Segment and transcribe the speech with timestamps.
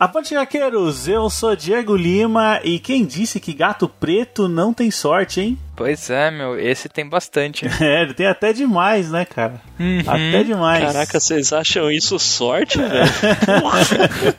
[0.00, 5.42] Avante Gaqueiros, eu sou Diego Lima e quem disse que gato preto não tem sorte,
[5.42, 5.58] hein?
[5.76, 7.66] Pois é, meu, esse tem bastante.
[7.78, 9.60] É, tem até demais, né, cara?
[9.78, 10.00] Uhum.
[10.06, 10.84] Até demais.
[10.86, 13.04] Caraca, vocês acham isso sorte, velho?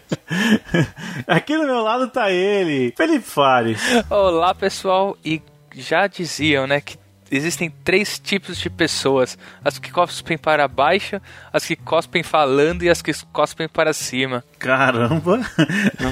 [1.27, 3.80] Aqui do meu lado tá ele, Felipe Fares.
[4.09, 5.39] Olá, pessoal, e
[5.75, 6.97] já diziam, né, que
[7.31, 12.89] existem três tipos de pessoas: as que cospem para baixo, as que cospem falando e
[12.89, 14.44] as que cospem para cima.
[14.59, 15.39] Caramba!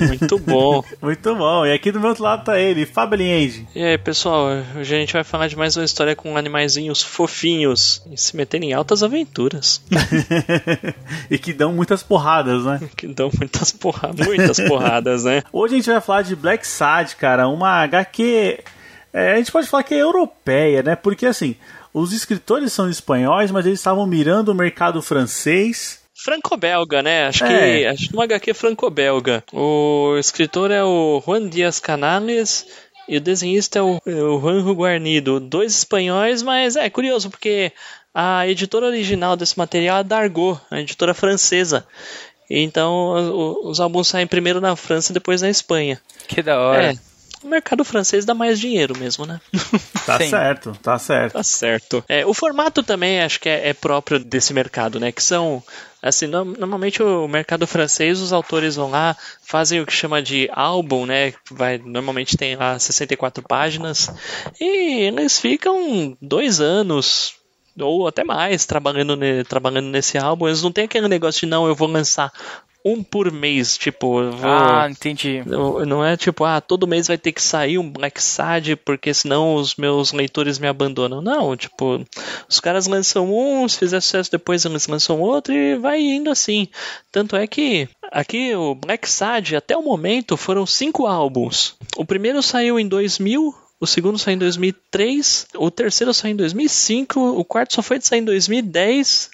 [0.08, 0.84] Muito bom.
[1.02, 1.66] Muito bom.
[1.66, 3.68] E aqui do meu outro lado tá ele, Fábio Lienge.
[3.76, 8.02] E aí, pessoal, hoje a gente vai falar de mais uma história com animaizinhos fofinhos
[8.12, 9.82] e se metendo em altas aventuras.
[11.30, 12.80] e que dão muitas porradas, né?
[12.96, 15.44] Que dão muitas porradas, muitas porradas, né?
[15.52, 18.64] Hoje a gente vai falar de Black Sad, cara, uma HQ
[19.14, 20.96] é, a gente pode falar que é europeia, né?
[20.96, 21.56] Porque assim,
[21.94, 26.00] os escritores são espanhóis, mas eles estavam mirando o mercado francês.
[26.24, 27.28] Franco-belga, né?
[27.28, 27.90] Acho que É.
[27.90, 29.44] acho que uma HQ franco-belga.
[29.54, 32.66] O escritor é o Juan Dias Canales
[33.08, 35.40] e o desenhista é o, é o Juanjo Guarnido.
[35.40, 37.72] Dois espanhóis, mas é curioso porque
[38.14, 41.86] a editora original desse material é a Dargaud, a editora francesa.
[42.50, 46.02] Então o- os álbuns saem primeiro na França e depois na Espanha.
[46.28, 46.92] Que da hora.
[46.92, 46.96] É,
[47.44, 49.40] o mercado francês dá mais dinheiro mesmo, né?
[50.06, 50.30] Tá Sim.
[50.32, 51.34] certo, tá certo.
[51.34, 52.04] Tá certo.
[52.10, 55.12] É, o formato também acho que é, é próprio desse mercado, né?
[55.12, 55.62] Que são.
[56.02, 59.16] Assim, no- normalmente o mercado francês, os autores vão lá,
[59.46, 61.34] fazem o que chama de álbum, né?
[61.52, 64.10] Vai, normalmente tem lá 64 páginas.
[64.60, 67.34] E eles ficam dois anos,
[67.82, 70.48] ou até mais, trabalhando, ne- trabalhando nesse álbum.
[70.48, 72.32] Eles não tem aquele negócio de não, eu vou lançar
[72.86, 74.50] um por mês, tipo, vou.
[74.50, 75.44] Ah, entendi.
[75.46, 79.14] Não não é tipo, ah, todo mês vai ter que sair um Black Sad porque
[79.14, 81.22] senão os meus leitores me abandonam.
[81.22, 82.02] Não, tipo,
[82.48, 86.70] os caras lançam um, se fizer sucesso depois eles lançam outro e vai indo assim.
[87.12, 91.76] Tanto é que aqui o Black Sad até o momento foram cinco álbuns.
[91.98, 93.54] O primeiro saiu em 2000.
[93.80, 98.06] O segundo saiu em 2003, o terceiro saiu em 2005, o quarto só foi de
[98.06, 99.30] sair em 2010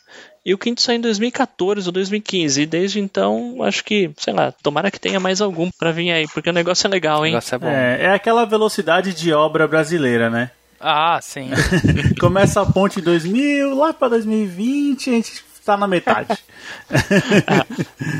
[0.45, 2.61] e o quinto saiu em 2014 ou 2015.
[2.61, 6.27] E desde então, acho que, sei lá, tomara que tenha mais algum pra vir aí,
[6.27, 7.31] porque o negócio é legal, O hein?
[7.31, 7.67] negócio é bom.
[7.67, 10.51] É, é aquela velocidade de obra brasileira, né?
[10.79, 11.49] Ah, sim.
[12.19, 16.37] Começa a ponte em 2000, lá pra 2020, a gente tá na metade.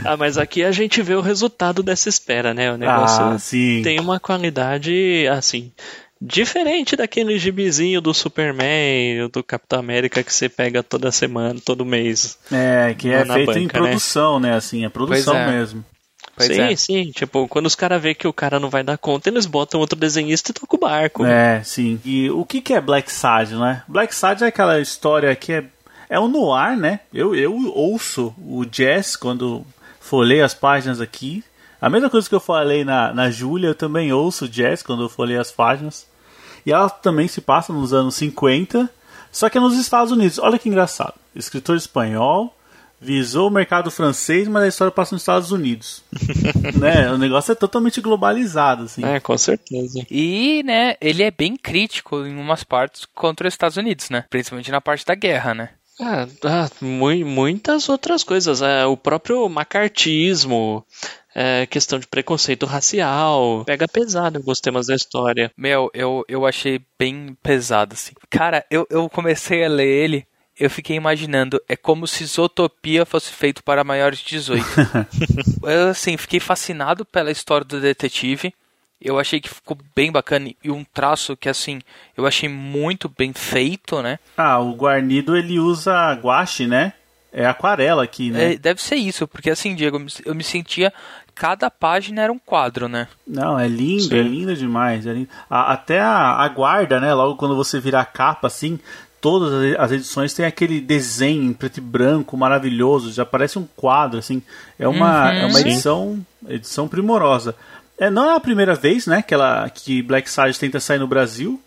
[0.04, 2.72] Ah, mas aqui a gente vê o resultado dessa espera, né?
[2.72, 3.82] O negócio ah, sim.
[3.84, 5.72] tem uma qualidade, assim,
[6.26, 12.38] diferente daquele gibizinho do Superman, do Capitão América que você pega toda semana, todo mês.
[12.52, 13.88] É, que é feito em banca, né?
[13.88, 14.56] produção, né?
[14.56, 15.52] Assim, é produção é.
[15.52, 15.86] mesmo.
[16.36, 16.76] Pois sim, é.
[16.76, 17.12] sim.
[17.12, 19.98] Tipo, quando os caras vê que o cara não vai dar conta, eles botam outro
[19.98, 21.26] desenhista e tocam o barco.
[21.26, 22.00] É, sim.
[22.04, 23.84] E o que, que é Black Sad, né?
[23.88, 25.64] Black Sad é aquela história que é,
[26.10, 27.02] é um noir, né?
[27.14, 29.66] Eu, eu ouço o jazz quando
[30.00, 31.44] folhei as páginas aqui.
[31.80, 35.10] A mesma coisa que eu falei na, na Júlia, eu também ouço jazz quando eu
[35.10, 36.08] folhei as páginas.
[36.66, 38.90] E ela também se passa nos anos 50,
[39.32, 40.40] só que é nos Estados Unidos.
[40.40, 41.14] Olha que engraçado.
[41.36, 42.56] Escritor espanhol,
[43.00, 46.04] visou o mercado francês, mas a história passa nos Estados Unidos.
[46.80, 47.12] né?
[47.12, 49.06] O negócio é totalmente globalizado, assim.
[49.06, 50.06] É, com certeza.
[50.10, 54.26] E, né, ele é bem crítico em umas partes contra os Estados Unidos, né?
[54.30, 55.70] Principalmente na parte da guerra, né?
[56.00, 58.62] Ah, ah, mui- muitas outras coisas.
[58.62, 60.86] É, o próprio macartismo,
[61.34, 65.52] é, questão de preconceito racial, pega pesado em alguns temas da história.
[65.58, 68.14] Meu, eu, eu achei bem pesado, assim.
[68.30, 70.28] Cara, eu, eu comecei a ler ele,
[70.60, 74.66] eu fiquei imaginando, é como se Zootopia fosse feito para maiores de 18.
[75.64, 78.54] eu, assim, fiquei fascinado pela história do detetive.
[79.02, 81.82] Eu achei que ficou bem bacana e um traço que, assim,
[82.18, 84.18] eu achei muito bem feito, né?
[84.38, 86.94] Ah, o Guarnido ele usa guache, né?
[87.32, 88.54] É aquarela aqui, né?
[88.54, 90.92] É, deve ser isso, porque, assim, Diego, eu me- eu me sentia...
[91.38, 93.10] Cada página era um quadro, né?
[93.28, 94.18] Não, é lindo, Sim.
[94.20, 95.06] é lindo demais.
[95.06, 95.28] é lindo.
[95.50, 97.14] A- até a, a guarda, né?
[97.14, 98.80] Logo quando você virar a capa, assim,
[99.20, 104.18] todas as- edições têm aquele desenho em preto e branco maravilhoso, já parece um quadro,
[104.20, 104.42] assim.
[104.80, 105.38] É uma, Uhum.
[105.38, 105.68] é uma Sim.
[105.68, 107.54] edição, edição primorosa.
[107.98, 111.08] É, não é a primeira vez, né, que, ela, que Black Sage tenta sair no
[111.08, 111.62] Brasil.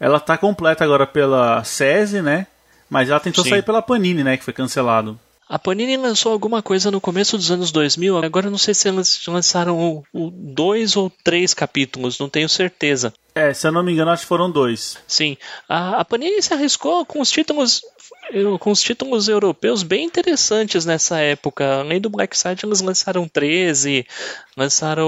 [0.00, 2.46] Ela tá completa agora pela SESI, né?
[2.88, 3.50] Mas ela tentou Sim.
[3.50, 4.36] sair pela Panini, né?
[4.36, 5.18] Que foi cancelado.
[5.48, 8.88] A Panini lançou alguma coisa no começo dos anos 2000, agora eu não sei se
[8.88, 13.14] eles lançaram o, o dois ou três capítulos, não tenho certeza.
[13.36, 14.96] É, se eu não me engano, acho que foram dois.
[15.06, 15.36] Sim,
[15.68, 17.82] a, a Panini se arriscou com os títulos
[18.58, 21.80] com os títulos europeus bem interessantes nessa época.
[21.80, 24.04] Além do Black Side, eles lançaram 13,
[24.56, 25.06] lançaram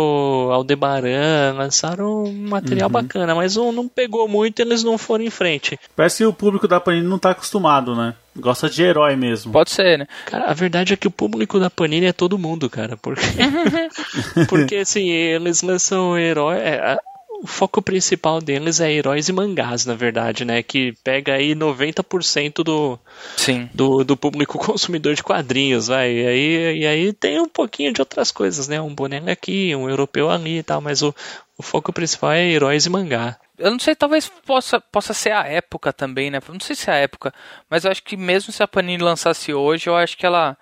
[0.53, 2.93] Aldebaran, lançaram um material Uhum.
[2.93, 5.79] bacana, mas não não pegou muito e eles não foram em frente.
[5.97, 8.15] Parece que o público da Panini não tá acostumado, né?
[8.37, 9.53] Gosta de herói mesmo.
[9.53, 10.07] Pode ser, né?
[10.27, 12.97] Cara, a verdade é que o público da Panini é todo mundo, cara.
[12.97, 13.23] Porque,
[14.49, 16.59] porque assim, eles lançam herói.
[16.59, 16.99] é,
[17.41, 20.63] o foco principal deles é heróis e mangás, na verdade, né?
[20.63, 22.99] Que pega aí 90% do,
[23.37, 23.71] Sim.
[23.73, 26.11] do, do público consumidor de quadrinhos, vai.
[26.13, 28.81] E aí, e aí tem um pouquinho de outras coisas, né?
[28.81, 31.15] Um boneco aqui, um europeu ali e tal, mas o,
[31.57, 33.39] o foco principal é heróis e mangá.
[33.57, 36.41] Eu não sei, talvez possa, possa ser a época também, né?
[36.49, 37.33] Não sei se é a época,
[37.71, 40.57] mas eu acho que mesmo se a Panini lançasse hoje, eu acho que ela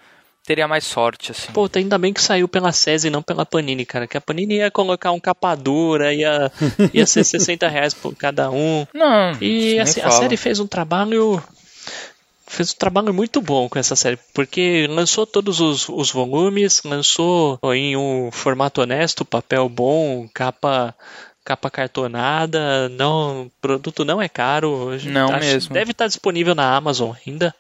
[0.47, 1.53] teria mais sorte, assim.
[1.53, 4.07] Pô, tá ainda bem que saiu pela SESI e não pela Panini, cara.
[4.07, 6.51] Que a Panini ia colocar um capa dura, ia,
[6.95, 8.87] ia ser 60 reais por cada um.
[8.95, 11.43] Não, E assim, a série fez um trabalho.
[12.49, 17.59] Fez um trabalho muito bom com essa série, porque lançou todos os, os volumes, lançou
[17.75, 20.95] em um formato honesto, papel bom, capa
[21.45, 24.91] capa cartonada, não, o produto não é caro.
[25.05, 25.75] Não Acho- mesmo.
[25.75, 27.55] Deve estar disponível na Amazon ainda.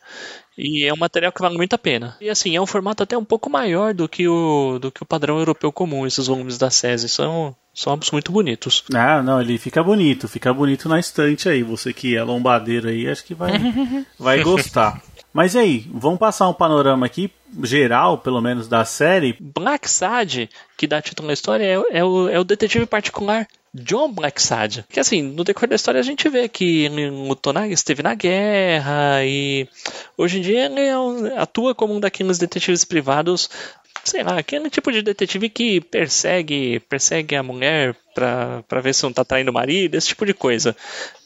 [0.57, 2.17] E é um material que vale muito a pena.
[2.21, 5.07] E assim, é um formato até um pouco maior do que o, do que o
[5.07, 7.09] padrão europeu comum, esses volumes da SESI.
[7.09, 8.83] São, são ambos muito bonitos.
[8.95, 11.63] Ah, não, ele fica bonito, fica bonito na estante aí.
[11.63, 13.53] Você que é lombadeiro aí, acho que vai,
[14.19, 15.03] vai gostar.
[15.37, 17.31] Mas e aí, vamos passar um panorama aqui,
[17.63, 19.37] geral, pelo menos, da série.
[19.39, 20.49] Black Sad,
[20.79, 23.47] que dá título à história, é, é o, é o detetive particular
[23.83, 24.85] John Blacksad.
[24.89, 28.15] Que assim, no decorrer da história a gente vê que ele lutou na, esteve na
[28.15, 29.69] guerra e
[30.17, 33.49] hoje em dia ele é atua como um daqueles detetives privados,
[34.07, 39.03] sei lá, aquele tipo de detetive que persegue, persegue a mulher pra, pra ver se
[39.03, 40.75] não tá traindo o marido, esse tipo de coisa.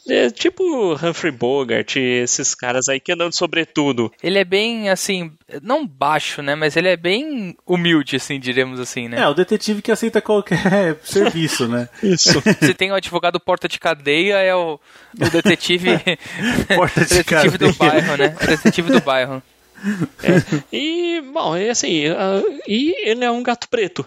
[0.09, 4.11] É tipo Humphrey Bogart, esses caras aí que andam sobretudo.
[4.23, 5.31] Ele é bem, assim,
[5.63, 6.55] não baixo, né?
[6.55, 9.21] Mas ele é bem humilde, assim, diremos assim, né?
[9.21, 11.89] É, o detetive que aceita qualquer serviço, né?
[12.03, 12.43] Isso.
[12.61, 14.81] Se tem o advogado porta de cadeia, é o,
[15.21, 15.91] o detetive.
[16.75, 18.03] Porta de detetive do cadeia.
[18.03, 18.37] bairro, né?
[18.43, 19.43] O detetive do bairro.
[20.73, 24.05] E, bom, é assim, ah, e ele é um gato preto.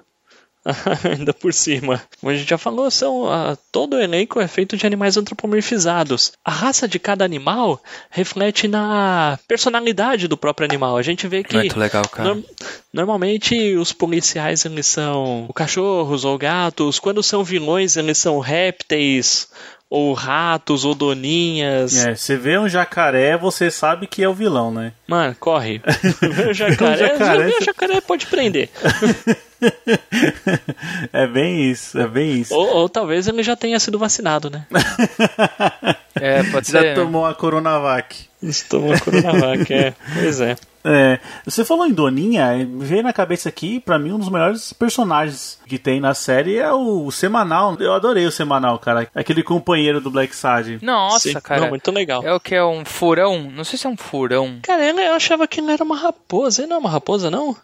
[1.03, 2.01] Ainda por cima.
[2.21, 6.31] Como a gente já falou, são, ah, todo o elenco é feito de animais antropomorfizados.
[6.43, 10.95] A raça de cada animal reflete na personalidade do próprio animal.
[10.95, 12.29] A gente vê que Muito legal, cara.
[12.29, 12.43] norm-
[12.93, 16.97] normalmente os policiais eles são cachorros ou gatos.
[16.97, 19.49] Quando são vilões, eles são répteis
[19.95, 22.03] ou ratos ou doninhas.
[22.03, 24.91] É, você vê um jacaré, você sabe que é o vilão, né?
[25.07, 25.79] Mano, corre.
[26.49, 28.69] o jacaré, jacaré, o você- jacaré pode prender.
[31.11, 32.53] é bem isso, é bem isso.
[32.53, 34.65] Ou, ou talvez ele já tenha sido vacinado, né?
[36.15, 36.85] É, pode Já ser.
[36.85, 36.93] né?
[36.93, 38.29] tomou a Coronavac.
[38.41, 39.93] Estou a Coronavac, é.
[40.13, 40.55] Pois é.
[40.85, 44.73] É, você falou em Doninha, me veio na cabeça aqui, pra mim, um dos melhores
[44.73, 47.75] personagens que tem na série é o Semanal.
[47.79, 49.09] Eu adorei o Semanal, cara.
[49.15, 50.79] Aquele companheiro do Black Sad.
[50.81, 51.61] Nossa, Sim, cara.
[51.61, 52.21] Não, muito legal.
[52.23, 52.53] É o que?
[52.53, 53.49] É um furão?
[53.49, 54.59] Não sei se é um furão.
[54.61, 56.61] Cara, eu achava que ele era uma raposa.
[56.61, 57.55] Ele não é uma raposa, não?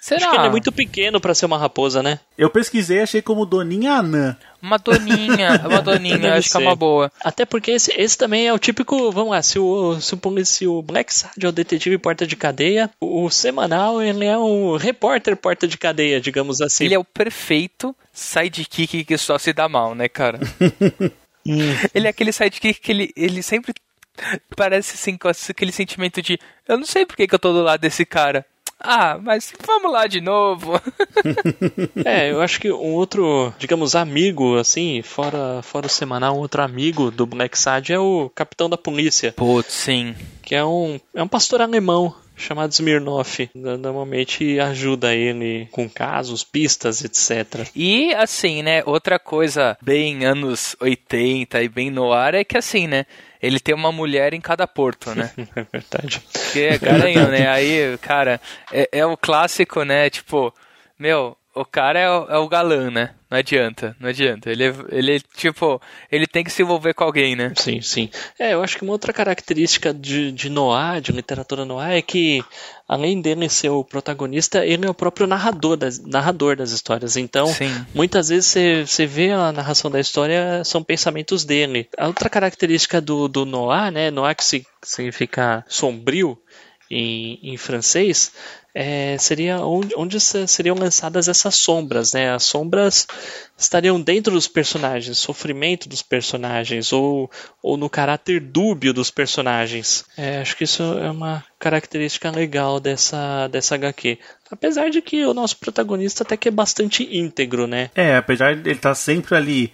[0.00, 0.20] Será?
[0.20, 2.18] Acho que ele é muito pequeno pra ser uma raposa, né?
[2.36, 4.36] Eu pesquisei, achei como Doninha Anã.
[4.62, 5.60] Uma doninha.
[5.64, 6.66] Uma doninha, acho que é ser.
[6.66, 7.10] uma boa.
[7.22, 9.10] Até porque esse, esse também é o típico.
[9.10, 12.36] Vamos lá, se o, se o, se o Black Sad é o detetive porta de
[12.36, 16.84] cadeia, o, o semanal ele é um repórter porta de cadeia, digamos assim.
[16.84, 20.40] Ele é o perfeito sidekick que só se dá mal, né, cara?
[21.94, 23.72] ele é aquele sidekick que ele, ele sempre
[24.54, 26.38] parece assim com aquele sentimento de
[26.68, 28.44] eu não sei por que, que eu tô do lado desse cara.
[28.80, 30.80] Ah, mas vamos lá de novo.
[32.04, 36.62] É, eu acho que um outro, digamos, amigo, assim, fora, fora o semanal, um outro
[36.62, 40.14] amigo do Black Sad é o capitão da polícia, Putz, sim.
[40.42, 43.50] que é um, é um pastor alemão chamado Smirnoff.
[43.54, 47.68] Normalmente ajuda ele com casos, pistas, etc.
[47.74, 52.86] E assim, né, outra coisa bem anos 80 e bem no ar é que assim,
[52.86, 53.06] né,
[53.40, 55.30] ele tem uma mulher em cada porto, né?
[55.56, 56.22] É verdade.
[56.52, 57.48] Que é garanhão, né?
[57.48, 58.40] Aí, cara,
[58.72, 60.08] é, é o clássico, né?
[60.08, 60.54] Tipo,
[60.98, 63.10] meu, o cara é o, é o galã, né?
[63.30, 64.50] Não adianta, não adianta.
[64.50, 67.52] Ele, é- ele, tipo, ele tem que se envolver com alguém, né?
[67.56, 68.10] Sim, sim.
[68.38, 72.42] É, eu acho que uma outra característica de, de Noir, de literatura Noir, é que,
[72.88, 77.16] além dele ser o protagonista, ele é o próprio narrador das, narrador das histórias.
[77.16, 77.86] Então, Sim.
[77.94, 81.88] muitas vezes você, você vê a narração da história, são pensamentos dele.
[81.96, 84.10] A outra característica do, do Noir, né?
[84.10, 86.36] Noir que se- significa sombrio,
[86.90, 88.32] em, em francês,
[88.74, 92.32] é, seria onde, onde seriam lançadas essas sombras, né?
[92.32, 93.06] As sombras
[93.56, 97.30] estariam dentro dos personagens, sofrimento dos personagens, ou,
[97.62, 100.04] ou no caráter dúbio dos personagens.
[100.16, 104.18] É, acho que isso é uma característica legal dessa, dessa HQ.
[104.50, 107.90] Apesar de que o nosso protagonista até que é bastante íntegro, né?
[107.94, 109.72] É, apesar de ele estar tá sempre ali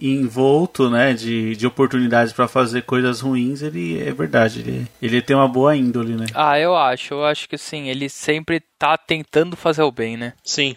[0.00, 5.36] envolto, né, de, de oportunidades para fazer coisas ruins, ele é verdade, ele, ele tem
[5.36, 6.26] uma boa índole, né?
[6.34, 10.32] Ah, eu acho, eu acho que sim, ele sempre tá tentando fazer o bem, né?
[10.44, 10.76] Sim.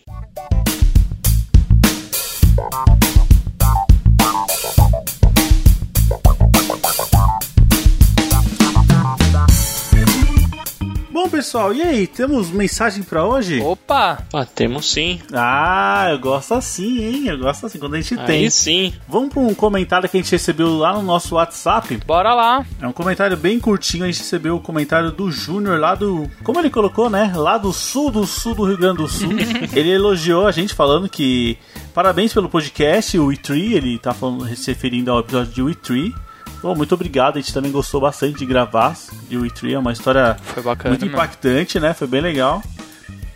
[11.22, 12.08] Bom, pessoal, e aí?
[12.08, 13.62] Temos mensagem para hoje?
[13.62, 14.26] Opa!
[14.34, 15.20] Ah, temos sim.
[15.32, 17.28] Ah, eu gosto assim, hein?
[17.28, 18.50] Eu gosto assim quando a gente aí tem.
[18.50, 18.92] sim.
[19.08, 21.96] Vamos para um comentário que a gente recebeu lá no nosso WhatsApp.
[22.08, 22.66] Bora lá.
[22.82, 24.04] É um comentário bem curtinho.
[24.04, 26.28] A gente recebeu o comentário do Júnior lá do.
[26.44, 27.32] Como ele colocou, né?
[27.36, 29.30] Lá do sul do sul do Rio Grande do Sul.
[29.76, 31.56] ele elogiou a gente falando que.
[31.94, 33.74] Parabéns pelo podcast, o E3.
[33.74, 36.31] Ele tá falando, se referindo ao episódio de E3.
[36.62, 37.38] Bom, muito obrigado.
[37.38, 38.96] A gente também gostou bastante de gravar
[39.28, 39.74] de Witry.
[39.74, 41.94] É uma história bacana, muito impactante, né?
[41.94, 42.62] Foi bem legal.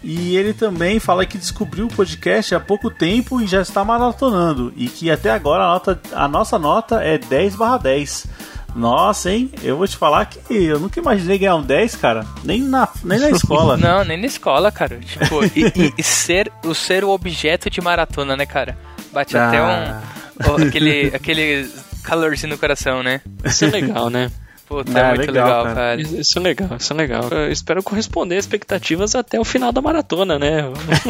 [0.04, 4.72] E ele também fala que descobriu o podcast há pouco tempo e já está maratonando.
[4.78, 8.28] E que até agora a, nota, a nossa nota é 10 barra 10.
[8.76, 9.50] Nossa, hein?
[9.64, 12.24] Eu vou te falar que eu nunca imaginei ganhar um 10, cara.
[12.44, 13.78] Nem na, nem na escola.
[13.78, 15.00] Não, nem na escola, cara.
[15.00, 18.78] Tipo, e, e, e, ser, o ser o objeto de maratona, né, cara?
[19.12, 19.48] Bate ah.
[19.48, 20.68] até um.
[20.68, 21.68] aquele, aquele
[22.06, 23.22] calorzinho no coração, né?
[23.44, 24.32] Isso é legal, né?
[24.68, 25.76] Puta, é ah, é muito legal, legal cara.
[25.76, 26.02] cara.
[26.02, 27.30] Isso é legal, isso é legal.
[27.30, 30.64] Eu espero corresponder às expectativas até o final da maratona, né?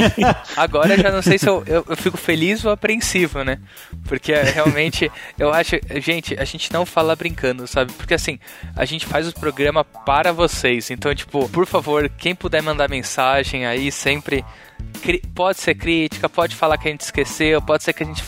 [0.57, 3.57] Agora eu já não sei se eu, eu, eu, fico feliz ou apreensivo, né?
[4.09, 5.09] Porque é, realmente,
[5.39, 5.77] eu acho.
[6.01, 7.93] Gente, a gente não fala brincando, sabe?
[7.93, 8.37] Porque assim,
[8.75, 10.91] a gente faz o programa para vocês.
[10.91, 14.43] Então, tipo, por favor, quem puder mandar mensagem aí, sempre
[15.33, 18.23] pode ser crítica, pode falar que a gente esqueceu, pode ser que a gente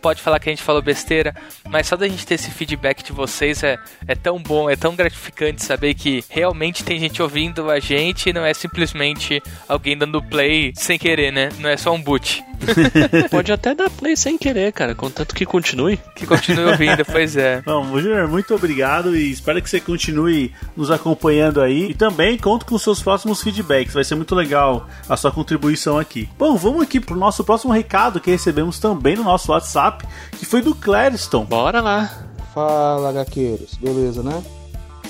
[0.00, 1.34] pode falar que a gente falou besteira,
[1.68, 4.96] mas só da gente ter esse feedback de vocês é, é tão bom, é tão
[4.96, 10.22] gratificante saber que realmente tem gente ouvindo a gente e não é simplesmente alguém dando
[10.22, 11.50] play sem querer, né?
[11.58, 12.42] Não é só um boot.
[13.30, 15.98] Pode até dar play sem querer, cara, contanto que continue.
[16.14, 17.62] Que continue ouvindo, pois é.
[17.66, 21.90] Bom, Júnior, muito obrigado e espero que você continue nos acompanhando aí.
[21.90, 26.28] E também conto com seus próximos feedbacks, vai ser muito legal a sua contribuição aqui.
[26.38, 30.06] Bom, vamos aqui pro nosso próximo recado que recebemos também no nosso WhatsApp,
[30.38, 31.44] que foi do Clareston.
[31.44, 32.10] Bora lá.
[32.54, 34.42] Fala, HQeiros, beleza, né?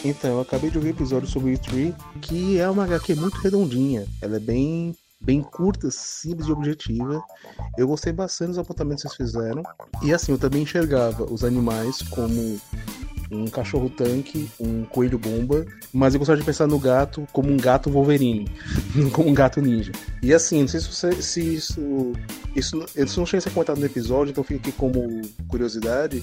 [0.05, 3.37] Então, eu acabei de ouvir o episódio sobre o E3, que é uma HQ muito
[3.39, 4.05] redondinha.
[4.21, 7.23] Ela é bem bem curta, simples e objetiva.
[7.76, 9.62] Eu gostei bastante dos apontamentos que vocês fizeram.
[10.02, 12.61] E assim, eu também enxergava os animais como
[13.33, 17.57] um cachorro tanque, um coelho bomba, mas eu gostaria de pensar no gato como um
[17.57, 18.47] gato Wolverine,
[19.12, 19.93] como um gato ninja.
[20.23, 22.12] E assim, não sei se, você, se isso,
[22.55, 22.85] isso.
[22.95, 26.23] Isso não chega a ser comentado no episódio, então fica aqui como curiosidade.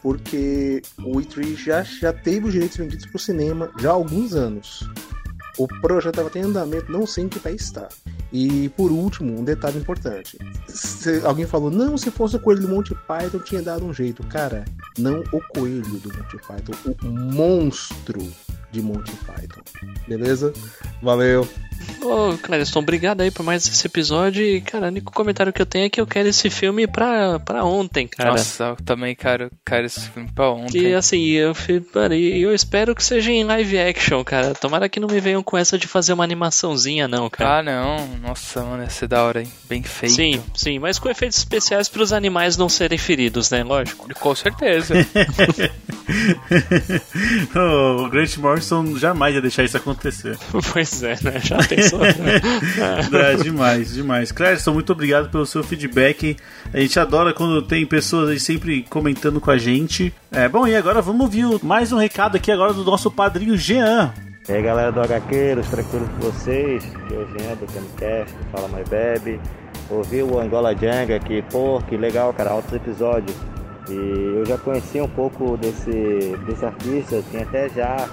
[0.00, 4.32] Porque o E3 já, já teve os direitos vendidos para o cinema já há alguns
[4.32, 4.88] anos.
[5.58, 7.88] O projeto estava em andamento, não sei em que pé está.
[8.32, 10.38] E por último, um detalhe importante.
[10.66, 14.22] Se alguém falou, não, se fosse o coelho do Monty Python, tinha dado um jeito.
[14.24, 14.64] Cara,
[14.98, 18.20] não o coelho do Monty Python, o monstro
[18.70, 19.62] de Monty Python.
[20.06, 20.52] Beleza?
[21.02, 21.48] Valeu!
[22.02, 24.44] Ô, Clériston, obrigado aí por mais esse episódio.
[24.44, 27.38] E, cara, o único comentário que eu tenho é que eu quero esse filme pra,
[27.40, 28.30] pra ontem, cara.
[28.30, 30.82] Nossa, eu também quero, quero esse filme pra ontem.
[30.82, 31.52] E assim, eu,
[32.10, 34.54] eu espero que seja em live action, cara.
[34.54, 37.58] Tomara que não me venham com essa de fazer uma animaçãozinha, não, cara.
[37.58, 38.06] Ah, não.
[38.18, 39.52] Nossa, mano, ia ser da hora, hein?
[39.68, 40.14] Bem feito.
[40.14, 43.64] Sim, sim, mas com efeitos especiais pros animais não serem feridos, né?
[43.64, 44.08] Lógico.
[44.14, 44.94] Com certeza.
[47.54, 48.57] o Grant Morrison
[48.96, 50.36] jamais ia deixar isso acontecer.
[50.72, 51.40] pois é, né?
[51.40, 52.00] Já pensou?
[52.04, 54.32] é, demais, demais.
[54.32, 56.36] Clérison, muito obrigado pelo seu feedback.
[56.72, 60.12] A gente adora quando tem pessoas aí sempre comentando com a gente.
[60.30, 64.12] É, bom, e agora vamos ouvir mais um recado aqui agora do nosso padrinho Jean.
[64.48, 66.84] E aí galera do HQeiros, tranquilo com vocês?
[66.84, 69.40] Aqui é o Jean do Camcast, Fala Mais Bebe.
[69.90, 73.36] Ouvi o Angola Janga que, pô, que legal, cara, altos episódios.
[73.88, 73.94] E
[74.36, 78.08] eu já conheci um pouco desse, desse artista, tinha até já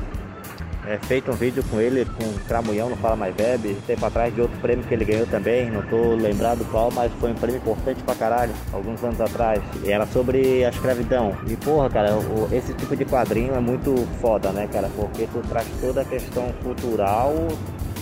[0.88, 4.34] é, feito um vídeo com ele, com o Cramunhão no Fala Mais Web, tempo atrás
[4.34, 7.58] de outro prêmio que ele ganhou também, não tô lembrado qual, mas foi um prêmio
[7.58, 9.62] importante pra caralho, alguns anos atrás.
[9.84, 11.36] E era sobre a escravidão.
[11.48, 14.90] E porra, cara, o, esse tipo de quadrinho é muito foda, né, cara?
[14.96, 17.34] Porque tu traz toda a questão cultural,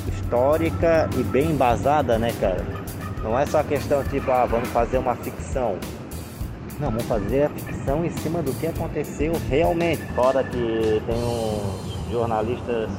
[0.08, 2.64] histórica e bem embasada, né, cara?
[3.24, 5.78] Não é só questão tipo, ah, vamos fazer uma ficção.
[6.80, 10.02] Não, vamos fazer a ficção em cima do que aconteceu realmente.
[10.14, 12.90] Fora que tem uns jornalistas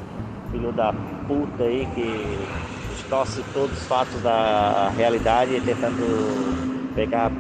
[0.51, 0.93] filho da
[1.27, 2.39] puta aí que
[2.95, 7.31] distorce todos os fatos da realidade tentando pegar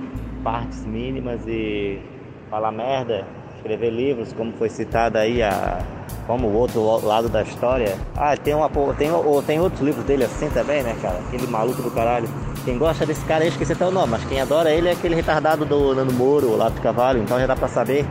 [0.42, 2.00] partes mínimas e
[2.50, 3.24] falar merda,
[3.56, 5.78] escrever livros, como foi citado aí a
[6.26, 7.98] como o outro lado da história.
[8.16, 9.10] Ah, tem uma tem
[9.46, 11.18] tem outros livros dele assim também, né, cara?
[11.28, 12.28] Aquele maluco do caralho.
[12.64, 15.14] Quem gosta desse cara aí, esqueci até o nome, mas quem adora ele é aquele
[15.14, 18.06] retardado do Nando Moro, lado do cavalo, então já dá pra saber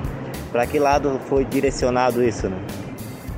[0.51, 2.57] para que lado foi direcionado isso, né?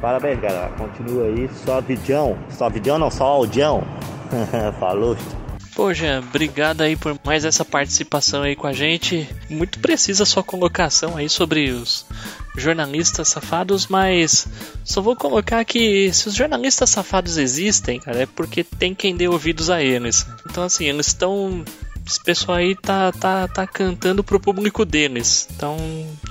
[0.06, 0.70] Parabéns, galera.
[0.78, 1.50] Continua aí.
[1.66, 2.38] Só vidão.
[2.52, 3.84] Só vidão não, só audião.
[4.80, 5.18] Falou.
[5.96, 9.28] Jean, obrigado aí por mais essa participação aí com a gente.
[9.50, 12.06] Muito precisa sua colocação aí sobre os
[12.56, 14.48] jornalistas safados, mas
[14.84, 19.28] só vou colocar que se os jornalistas safados existem, cara, é porque tem quem dê
[19.28, 20.28] ouvidos a eles.
[20.48, 21.66] Então, assim, eles estão
[22.06, 25.48] esse pessoal aí tá, tá, tá cantando pro público deles.
[25.56, 25.78] Então,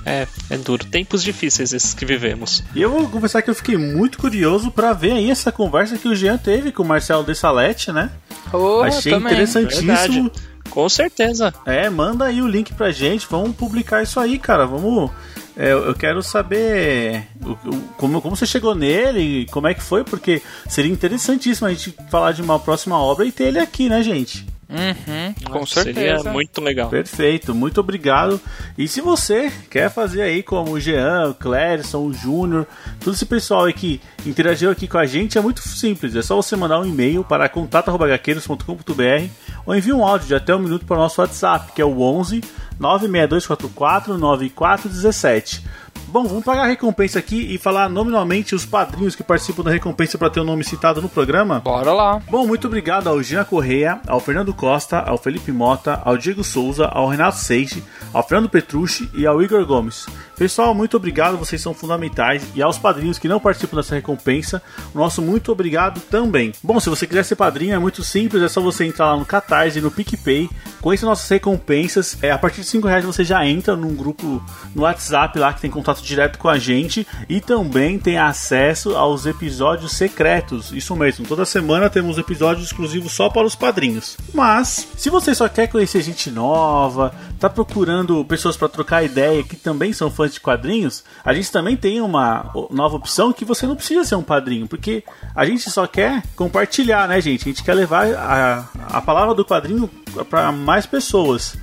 [0.05, 0.85] é, é duro.
[0.85, 2.63] Tempos difíceis esses que vivemos.
[2.73, 6.07] E eu vou confessar que eu fiquei muito curioso para ver aí essa conversa que
[6.07, 8.11] o Jean teve com o Marcelo Dessalete, né?
[8.53, 9.33] Oh, Achei também.
[9.33, 9.87] interessantíssimo.
[9.87, 10.31] Verdade.
[10.69, 11.53] Com certeza.
[11.65, 13.27] É, manda aí o link pra gente.
[13.29, 14.65] Vamos publicar isso aí, cara.
[14.65, 15.11] Vamos.
[15.57, 20.03] É, eu quero saber o, o, como, como você chegou nele, como é que foi,
[20.03, 24.03] porque seria interessantíssimo a gente falar de uma próxima obra e ter ele aqui, né,
[24.03, 24.45] gente?
[24.67, 26.17] Uhum, com certeza.
[26.19, 26.89] Seria muito legal.
[26.89, 28.41] Perfeito, muito obrigado.
[28.77, 32.65] E se você quer fazer aí como o Jean, o Clérison, o Júnior,
[32.99, 36.15] todo esse pessoal aí que interagiu aqui com a gente, é muito simples.
[36.15, 39.29] É só você mandar um e-mail para contato.gaqueiros.com.br
[39.65, 42.01] ou enviar um áudio de até um minuto para o nosso WhatsApp, que é o
[42.01, 42.41] 11
[42.79, 45.63] 96244 9417.
[46.07, 50.17] Bom, vamos pagar a recompensa aqui e falar nominalmente os padrinhos que participam da recompensa
[50.17, 51.59] para ter o nome citado no programa?
[51.59, 52.21] Bora lá.
[52.29, 56.85] Bom, muito obrigado ao Gina Correia, ao Fernando Costa, ao Felipe Mota, ao Diego Souza,
[56.85, 57.83] ao Renato Seixi,
[58.13, 60.05] ao Fernando Petrucci e ao Igor Gomes.
[60.37, 62.43] Pessoal, muito obrigado, vocês são fundamentais.
[62.53, 64.61] E aos padrinhos que não participam dessa recompensa,
[64.93, 66.51] o nosso muito obrigado também.
[66.61, 69.25] Bom, se você quiser ser padrinho, é muito simples, é só você entrar lá no
[69.25, 70.49] Catarse, no PicPay,
[70.81, 72.17] conheça nossas recompensas.
[72.21, 75.61] É, a partir de 5 reais você já entra num grupo no WhatsApp lá que
[75.61, 80.71] tem contato direto com a gente e também tem acesso aos episódios secretos.
[80.71, 84.17] Isso mesmo, toda semana temos episódios exclusivos só para os padrinhos.
[84.33, 89.55] Mas, se você só quer conhecer gente nova, tá procurando pessoas para trocar ideia que
[89.55, 93.75] também são fãs de quadrinhos, a gente também tem uma nova opção que você não
[93.75, 95.03] precisa ser um padrinho, porque
[95.35, 97.43] a gente só quer compartilhar, né, gente?
[97.43, 98.65] A gente quer levar a,
[98.97, 99.89] a palavra do quadrinho
[100.29, 101.57] para mais pessoas.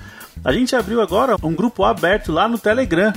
[0.44, 3.12] A gente abriu agora um grupo aberto lá no Telegram.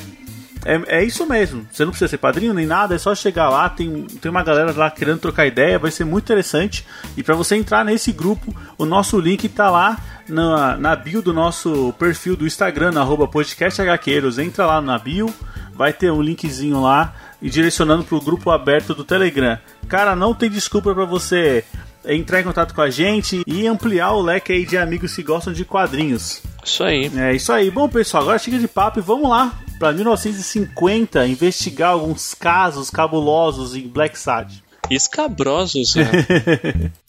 [0.65, 1.65] É, é, isso mesmo.
[1.71, 3.69] Você não precisa ser padrinho nem nada, é só chegar lá.
[3.69, 6.85] Tem, tem uma galera lá querendo trocar ideia, vai ser muito interessante.
[7.15, 9.97] E para você entrar nesse grupo, o nosso link tá lá
[10.27, 14.39] na, na bio do nosso perfil do Instagram, na arroba podcasthqueiros.
[14.39, 15.31] Entra lá na bio,
[15.75, 19.59] vai ter um linkzinho lá e direcionando pro grupo aberto do Telegram.
[19.87, 21.63] Cara, não tem desculpa para você
[22.03, 25.53] entrar em contato com a gente e ampliar o leque aí de amigos que gostam
[25.53, 26.41] de quadrinhos.
[26.63, 27.11] Isso aí.
[27.15, 27.69] É isso aí.
[27.69, 33.75] Bom, pessoal, agora chega de papo e vamos lá para 1950 investigar alguns casos cabulosos
[33.75, 34.63] em Black Sad.
[34.89, 36.05] Escabrosos, né?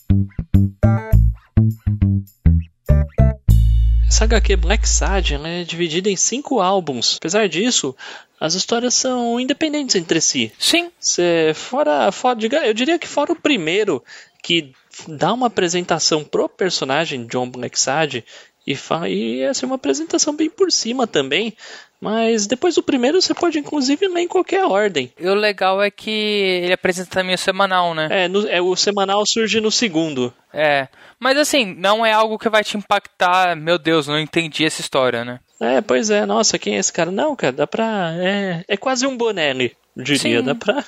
[4.09, 7.17] Essa HQ Black Sad é dividida em cinco álbuns.
[7.19, 7.95] Apesar disso,
[8.41, 10.51] as histórias são independentes entre si.
[10.59, 10.91] Sim.
[10.99, 14.03] Cê, fora, fora, eu diria que fora o primeiro,
[14.43, 14.73] que
[15.07, 18.25] dá uma apresentação pro personagem John Blacksad
[18.67, 18.77] e,
[19.09, 21.55] e essa é uma apresentação bem por cima também.
[22.01, 25.13] Mas depois do primeiro você pode inclusive ler em qualquer ordem.
[25.19, 26.11] E o legal é que
[26.63, 28.09] ele apresenta também o semanal, né?
[28.11, 30.33] É, no, é, o semanal surge no segundo.
[30.53, 30.89] É.
[31.19, 35.25] Mas assim, não é algo que vai te impactar, meu Deus, não entendi essa história,
[35.25, 35.41] né?
[35.61, 37.11] É, pois é, nossa, quem é esse cara?
[37.11, 38.13] Não, cara, dá pra.
[38.19, 40.45] É, é quase um Bonelli, diria, Sim.
[40.45, 40.85] dá pra.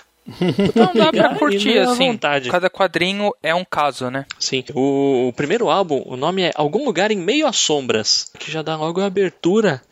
[0.75, 2.13] Não dá pra curtir, assim.
[2.13, 2.51] Vontade.
[2.51, 4.27] Cada quadrinho é um caso, né?
[4.39, 4.63] Sim.
[4.75, 8.63] O, o, primeiro álbum, o nome é Algum Lugar em Meio às Sombras, que já
[8.63, 9.83] dá logo a abertura.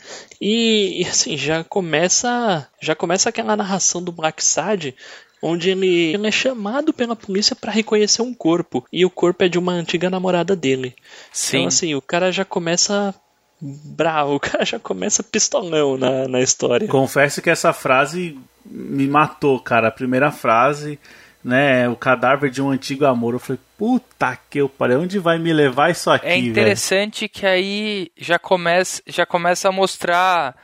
[0.41, 2.69] E, e assim, já começa.
[2.81, 4.95] Já começa aquela narração do Black Sad
[5.43, 9.49] onde ele, ele, é chamado pela polícia para reconhecer um corpo e o corpo é
[9.49, 10.95] de uma antiga namorada dele.
[11.33, 11.59] Sim.
[11.59, 13.15] Então assim, o cara já começa
[13.61, 16.89] bravo, o cara já começa pistolão na, na história.
[16.89, 19.89] Confesso que essa frase me matou, cara.
[19.89, 20.99] A primeira frase,
[21.43, 21.89] né?
[21.89, 23.35] O cadáver de um antigo amor.
[23.35, 26.27] Eu falei, puta que eu parei, onde vai me levar isso aqui?
[26.27, 27.31] É interessante véio?
[27.31, 30.55] que aí já começa, já começa a mostrar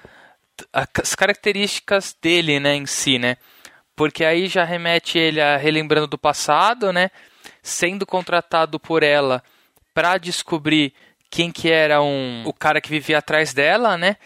[0.73, 3.37] as características dele, né, em si, né?
[3.97, 7.11] Porque aí já remete ele a relembrando do passado, né?
[7.63, 9.43] Sendo contratado por ela
[9.95, 10.93] para descobrir
[11.33, 14.19] quem que era um, o cara que vivia atrás dela, né?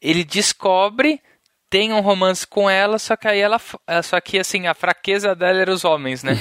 [0.00, 1.20] Ele descobre
[1.68, 3.60] tem um romance com ela, só que aí ela.
[4.02, 6.38] Só que assim, a fraqueza dela era os homens, né?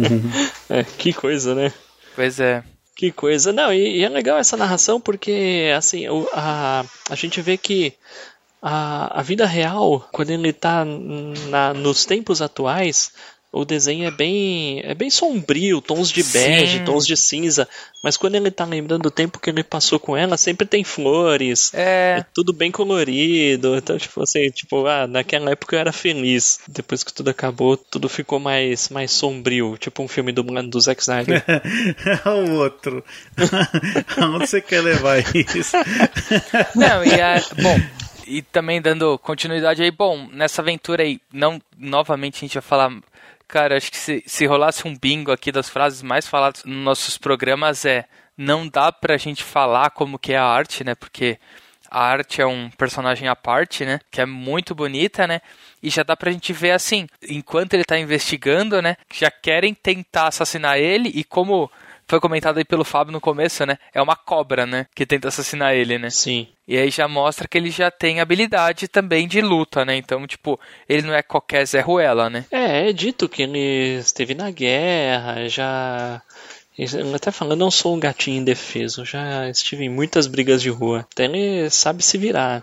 [0.70, 1.72] é, que coisa, né?
[2.14, 2.62] Pois é.
[2.94, 3.52] Que coisa.
[3.52, 7.92] Não, e, e, é legal essa narração porque, assim, o, a, a gente vê que
[8.62, 13.12] a, a vida real, quando ele tá na, nos tempos atuais,
[13.52, 16.84] o desenho é bem é bem sombrio, tons de bege, Sim.
[16.84, 17.68] tons de cinza,
[18.02, 21.70] mas quando ele tá lembrando o tempo que ele passou com ela, sempre tem flores,
[21.74, 26.60] é, é tudo bem colorido, então tipo assim, tipo, ah, naquela época eu era feliz,
[26.66, 31.02] depois que tudo acabou, tudo ficou mais mais sombrio, tipo um filme do, do Zack
[31.02, 31.44] Snyder.
[32.24, 33.04] é o outro.
[34.16, 35.76] Aonde você quer levar isso?
[36.74, 37.78] Não, e a, bom,
[38.26, 43.02] e também dando continuidade aí, bom, nessa aventura aí, não novamente a gente vai falar
[43.52, 47.18] Cara, acho que se, se rolasse um bingo aqui das frases mais faladas nos nossos
[47.18, 50.94] programas é não dá pra gente falar como que é a arte, né?
[50.94, 51.38] Porque
[51.90, 54.00] a arte é um personagem à parte, né?
[54.10, 55.42] Que é muito bonita, né?
[55.82, 58.96] E já dá pra gente ver assim, enquanto ele tá investigando, né?
[59.12, 61.70] Já querem tentar assassinar ele e como
[62.12, 63.78] foi comentado aí pelo Fábio no começo, né?
[63.94, 64.86] É uma cobra, né?
[64.94, 66.10] Que tenta assassinar ele, né?
[66.10, 66.46] Sim.
[66.68, 69.96] E aí já mostra que ele já tem habilidade também de luta, né?
[69.96, 72.44] Então, tipo, ele não é qualquer Zé Ruela, né?
[72.50, 76.20] É, é dito que ele esteve na guerra, já.
[76.76, 81.06] Ele até falando, não sou um gatinho indefeso, já estive em muitas brigas de rua.
[81.14, 82.62] Então ele sabe se virar.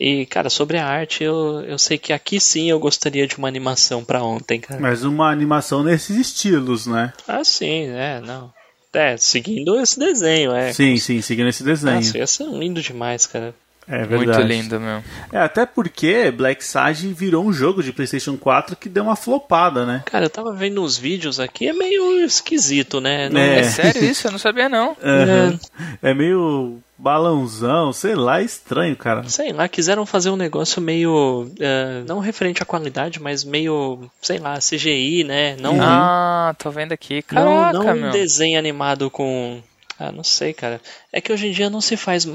[0.00, 3.46] E, cara, sobre a arte, eu, eu sei que aqui sim eu gostaria de uma
[3.46, 4.80] animação para ontem, cara.
[4.80, 7.12] Mas uma animação nesses estilos, né?
[7.28, 8.52] Ah, sim, é, não.
[8.94, 10.72] É, seguindo esse desenho, é.
[10.72, 11.96] Sim, sim, seguindo esse desenho.
[11.96, 13.54] Nossa, ia ser lindo demais, cara.
[13.88, 14.38] É verdade.
[14.38, 15.04] Muito lindo mesmo.
[15.32, 19.84] É, até porque Black Sage virou um jogo de PlayStation 4 que deu uma flopada,
[19.84, 20.02] né?
[20.06, 23.28] Cara, eu tava vendo uns vídeos aqui, é meio esquisito, né?
[23.28, 23.40] Não...
[23.40, 23.60] É.
[23.60, 24.26] é sério isso?
[24.26, 24.90] Eu não sabia não.
[24.90, 25.58] Uhum.
[26.02, 26.10] É.
[26.10, 29.28] é meio balãozão, sei lá, é estranho, cara.
[29.28, 31.48] Sei lá, quiseram fazer um negócio meio.
[31.50, 35.56] Uh, não referente à qualidade, mas meio, sei lá, CGI, né?
[35.60, 37.20] Não, ah, tô vendo aqui.
[37.22, 38.08] Caraca, não, não meu.
[38.08, 39.60] um desenho animado com.
[39.98, 40.80] Ah, não sei, cara.
[41.12, 42.26] É que hoje em dia não se faz.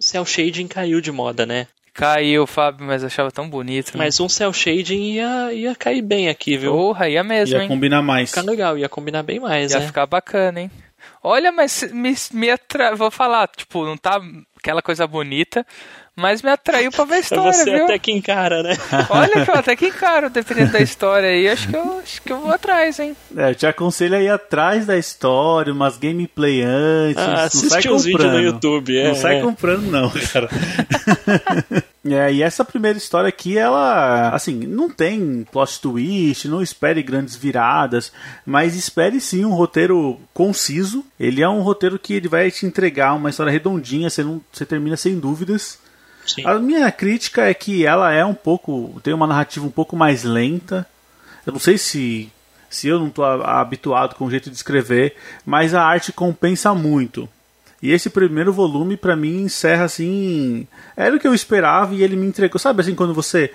[0.00, 1.66] Cell shading caiu de moda, né?
[1.92, 3.88] Caiu, Fábio, mas achava tão bonito.
[3.88, 4.04] Né?
[4.04, 6.70] Mas um cel shading ia, ia cair bem aqui, viu?
[6.70, 7.68] Porra, ia mesmo, ia hein?
[7.68, 8.30] combinar mais.
[8.30, 9.86] Ficar legal, ia combinar bem mais, ia né?
[9.86, 10.70] ficar bacana, hein?
[11.28, 12.96] Olha, mas me, me atra...
[12.96, 14.18] vou falar, tipo, não tá
[14.56, 15.66] aquela coisa bonita,
[16.18, 17.84] mas me atraiu pra ver a história, Você viu?
[17.84, 18.76] até que encara, né?
[19.08, 22.32] Olha que eu até que encaro, dependendo da história aí, acho que eu, acho que
[22.32, 23.16] eu vou atrás, hein?
[23.36, 27.22] É, eu te aconselho a ir atrás da história, umas gameplay antes.
[27.22, 29.08] Ah, assiste uns vídeos no YouTube, é.
[29.08, 29.42] Não sai é.
[29.42, 30.48] comprando não, cara.
[32.04, 37.36] é, e essa primeira história aqui, ela, assim, não tem plot twist, não espere grandes
[37.36, 38.12] viradas,
[38.44, 41.04] mas espere sim um roteiro conciso.
[41.18, 44.66] Ele é um roteiro que ele vai te entregar uma história redondinha, você, não, você
[44.66, 45.78] termina sem dúvidas.
[46.28, 46.46] Sim.
[46.46, 49.00] A minha crítica é que ela é um pouco.
[49.02, 50.86] tem uma narrativa um pouco mais lenta.
[51.46, 52.30] Eu não sei se,
[52.68, 57.28] se eu não estou habituado com o jeito de escrever, mas a arte compensa muito.
[57.82, 60.66] E esse primeiro volume, para mim, encerra assim.
[60.96, 62.58] Era o que eu esperava e ele me entregou.
[62.58, 63.52] Sabe assim, quando você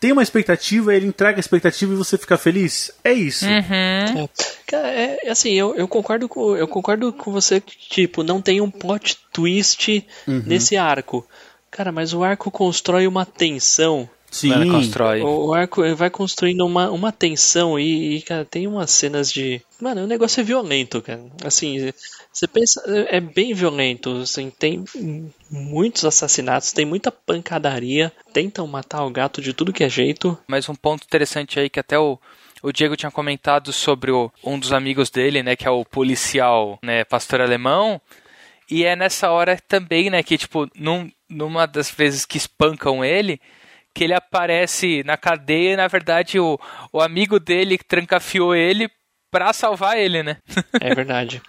[0.00, 2.90] tem uma expectativa, ele entrega a expectativa e você fica feliz?
[3.02, 3.44] É isso.
[3.44, 3.52] Uhum.
[3.52, 4.28] É.
[4.66, 8.60] Cara, é, assim, eu, eu, concordo com, eu concordo com você que, tipo, não tem
[8.60, 10.42] um plot twist Uhum.
[10.46, 11.26] nesse arco.
[11.70, 14.08] Cara, mas o arco constrói uma tensão.
[14.30, 14.52] Sim.
[14.52, 15.22] Ela constrói.
[15.22, 19.60] O, o arco vai construindo uma, uma tensão e, e, cara, tem umas cenas de.
[19.80, 21.24] Mano, o negócio é violento, cara.
[21.42, 21.92] Assim,
[22.32, 22.82] você pensa.
[23.08, 24.18] É bem violento.
[24.18, 24.84] Assim, tem
[25.50, 28.12] muitos assassinatos, tem muita pancadaria.
[28.32, 30.36] Tentam matar o gato de tudo que é jeito.
[30.46, 32.18] Mas um ponto interessante aí que até o,
[32.62, 36.78] o Diego tinha comentado sobre o, um dos amigos dele, né, que é o policial,
[36.82, 38.00] né, pastor alemão.
[38.70, 43.40] E é nessa hora também, né, que tipo, num, numa das vezes que espancam ele,
[43.94, 46.58] que ele aparece na cadeia e na verdade o,
[46.92, 48.90] o amigo dele trancafiou ele
[49.30, 50.36] pra salvar ele, né?
[50.80, 51.42] É verdade.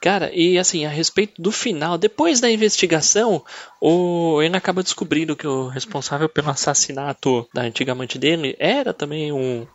[0.00, 3.42] Cara, e assim, a respeito do final, depois da investigação,
[3.80, 9.32] o ele acaba descobrindo que o responsável pelo assassinato da antiga amante dele era também
[9.32, 9.66] um.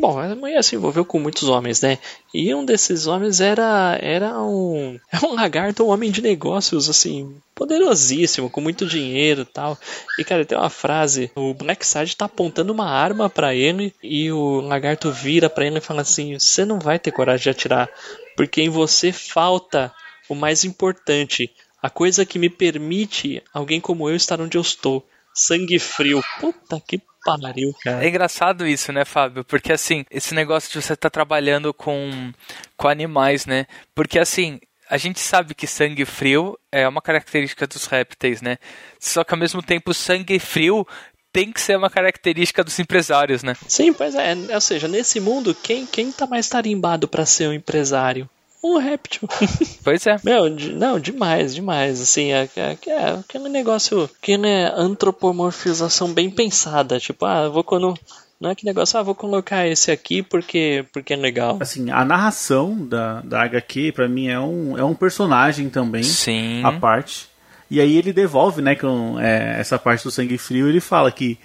[0.00, 1.98] Bom, a mulher se envolveu com muitos homens, né?
[2.32, 4.98] E um desses homens era, era um.
[5.28, 9.76] Um lagarto, um homem de negócios, assim, poderosíssimo, com muito dinheiro e tal.
[10.18, 14.30] E, cara, tem uma frase: o Black Side tá apontando uma arma para ele e
[14.30, 17.90] o lagarto vira para ele e fala assim: Você não vai ter coragem de atirar,
[18.36, 19.92] porque em você falta
[20.28, 21.50] o mais importante,
[21.82, 25.04] a coisa que me permite alguém como eu estar onde eu estou.
[25.34, 26.22] Sangue frio.
[26.40, 27.00] Puta que
[27.36, 28.04] pariu, cara.
[28.04, 29.44] É engraçado isso, né, Fábio?
[29.44, 32.32] Porque assim, esse negócio de você estar tá trabalhando com,
[32.76, 33.66] com animais, né?
[33.94, 38.56] Porque assim, a gente sabe que sangue frio é uma característica dos répteis, né?
[38.98, 40.86] Só que ao mesmo tempo, sangue frio
[41.32, 43.54] tem que ser uma característica dos empresários, né?
[43.66, 44.34] Sim, pois é.
[44.54, 48.28] Ou seja, nesse mundo, quem, quem tá mais tarimbado pra ser um empresário?
[48.62, 49.28] Um réptil.
[49.84, 50.16] Pois é.
[50.24, 52.00] Meu, de- não, demais, demais.
[52.00, 56.98] Assim, é, é, é aquele negócio, aquele antropomorfização bem pensada.
[56.98, 57.94] Tipo, ah, eu vou quando.
[58.40, 61.58] Não é que negócio, ah, vou colocar esse aqui porque, porque é legal.
[61.60, 66.04] Assim, a narração da, da HQ, pra mim, é um, é um personagem também.
[66.04, 66.62] Sim.
[66.64, 67.28] a parte.
[67.70, 71.38] E aí ele devolve, né, com é, essa parte do sangue frio, ele fala que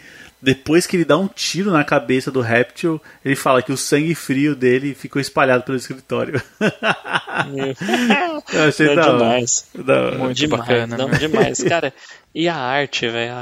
[0.44, 4.14] depois que ele dá um tiro na cabeça do réptil, ele fala que o sangue
[4.14, 6.42] frio dele ficou espalhado pelo escritório.
[8.54, 9.18] Eu achei Não, da hora.
[9.18, 9.66] demais.
[9.74, 10.12] Da.
[10.12, 11.18] Muito demais, bacana, não, né?
[11.18, 11.64] demais.
[11.64, 11.94] Cara,
[12.36, 13.34] e a arte, velho?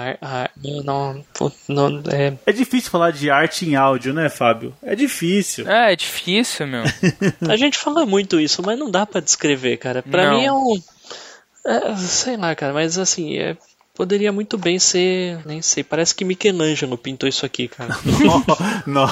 [0.83, 1.25] Não,
[1.67, 4.73] não, é, É difícil falar de arte em áudio, né, Fábio?
[4.83, 5.67] É difícil.
[5.67, 6.83] É, é difícil, meu.
[7.49, 10.03] A gente fala muito isso, mas não dá pra descrever, cara.
[10.03, 10.37] Pra Não.
[10.37, 10.79] mim é um.
[11.65, 13.57] é, sei lá, cara, mas assim, é,
[13.95, 15.39] poderia muito bem ser.
[15.45, 17.95] Nem sei, parece que Michelangelo pintou isso aqui, cara.
[18.87, 19.03] No-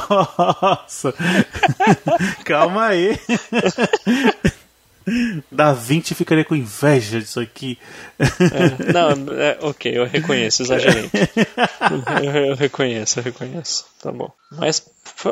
[0.61, 1.13] Nossa!
[2.45, 3.17] Calma aí.
[5.51, 7.79] Da 20 ficaria com inveja disso aqui.
[8.19, 11.09] É, não, é, ok, eu reconheço, exagerei.
[12.23, 13.85] Eu, eu reconheço, eu reconheço.
[14.03, 14.31] Tá bom.
[14.51, 14.83] Mas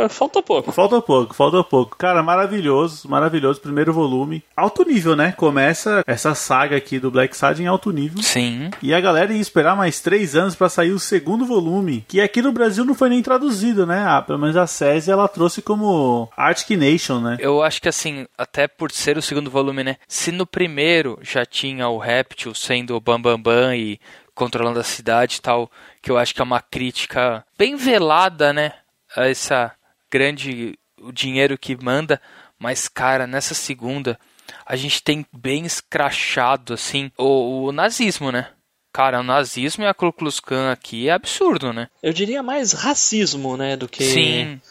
[0.09, 0.71] falta pouco.
[0.71, 1.97] Falta pouco, falta pouco.
[1.97, 3.61] Cara, maravilhoso, maravilhoso.
[3.61, 4.43] Primeiro volume.
[4.55, 5.33] Alto nível, né?
[5.37, 8.21] Começa essa saga aqui do Black Sad em alto nível.
[8.21, 8.69] Sim.
[8.81, 12.41] E a galera ia esperar mais três anos pra sair o segundo volume, que aqui
[12.41, 14.05] no Brasil não foi nem traduzido, né?
[14.07, 17.37] Ah, pelo menos a SESI ela trouxe como Arctic Nation, né?
[17.39, 19.97] Eu acho que assim, até por ser o segundo volume, né?
[20.07, 23.99] Se no primeiro já tinha o Réptil sendo o Bambambam Bam Bam e
[24.33, 25.69] controlando a cidade e tal,
[26.01, 28.73] que eu acho que é uma crítica bem velada, né?
[29.15, 29.73] Essa
[30.11, 30.77] grande.
[30.99, 32.21] o dinheiro que manda.
[32.59, 34.19] Mas, cara, nessa segunda,
[34.65, 38.49] a gente tem bem escrachado, assim, o, o nazismo, né?
[38.91, 41.87] Cara, o nazismo e a Ku Klux Klan aqui é absurdo, né?
[42.01, 44.03] Eu diria mais racismo, né, do que.
[44.03, 44.61] Sim.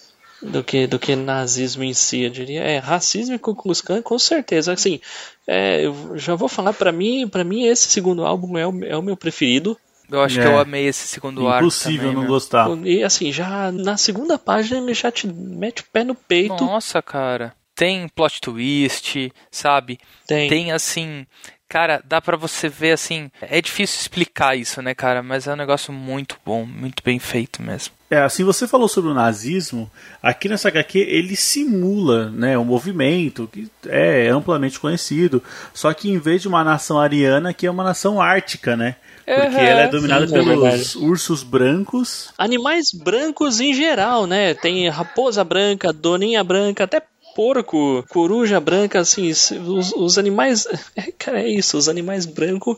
[0.42, 2.60] do que do que nazismo em si, eu diria.
[2.60, 4.72] É, racismo e Ku Klux Klan, com certeza.
[4.72, 5.00] Assim,
[5.46, 8.96] é, eu já vou falar, pra mim, para mim esse segundo álbum é o, é
[8.96, 9.78] o meu preferido.
[10.10, 10.42] Eu acho É.
[10.42, 11.64] que eu amei esse segundo arco.
[11.64, 12.30] Impossível não meu.
[12.30, 12.68] gostar.
[12.84, 16.64] E assim, já na segunda página ele já te mete o pé no peito.
[16.64, 17.52] Nossa, cara.
[17.74, 19.98] Tem plot twist, sabe?
[20.26, 20.48] Tem.
[20.48, 21.26] Tem assim.
[21.68, 23.28] Cara, dá pra você ver assim.
[23.42, 25.20] É difícil explicar isso, né, cara?
[25.22, 27.92] Mas é um negócio muito bom, muito bem feito mesmo.
[28.08, 29.90] É, assim, você falou sobre o nazismo,
[30.22, 35.42] aqui nessa HQ ele simula, né, um movimento que é amplamente conhecido,
[35.74, 38.94] só que em vez de uma nação ariana, que é uma nação ártica, né?
[39.26, 39.60] Porque Uhum.
[39.62, 40.98] ela é dominada Sim, é pelos verdade.
[40.98, 42.30] ursos brancos.
[42.38, 44.54] Animais brancos em geral, né?
[44.54, 47.02] Tem raposa branca, doninha branca, até
[47.34, 49.50] porco, coruja branca, assim, os,
[49.96, 50.66] os animais.
[50.96, 52.76] é, Cara, é isso, os animais brancos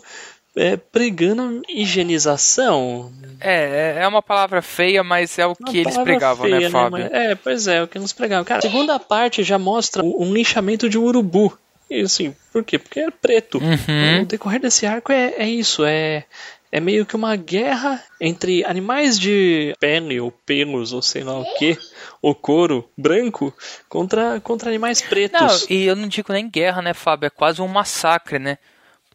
[0.57, 3.13] é, pregando higienização.
[3.41, 6.71] É, é- é uma palavra feia, mas é o Uma que eles pregavam, feia, né,
[6.71, 6.91] Fábio?
[6.91, 8.45] Mas- É, pois é, o que eles pregavam.
[8.45, 11.57] Cara, a segunda parte já mostra um linchamento de um urubu.
[11.91, 12.79] E assim, por quê?
[12.79, 13.59] Porque é preto.
[13.59, 14.23] Uhum.
[14.23, 16.25] O decorrer desse arco é, é isso, é,
[16.71, 21.55] é meio que uma guerra entre animais de pele ou pelos ou sei lá o
[21.55, 21.79] que,
[22.21, 23.55] o couro branco,
[23.89, 25.67] contra, contra animais Não, pretos.
[25.71, 27.27] e eu não digo nem guerra, né, Fábio?
[27.27, 28.59] É quase um massacre, né?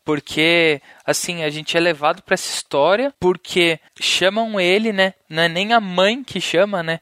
[0.05, 5.13] Porque, assim, a gente é levado pra essa história porque chamam ele, né?
[5.29, 6.99] Não é nem a mãe que chama, né?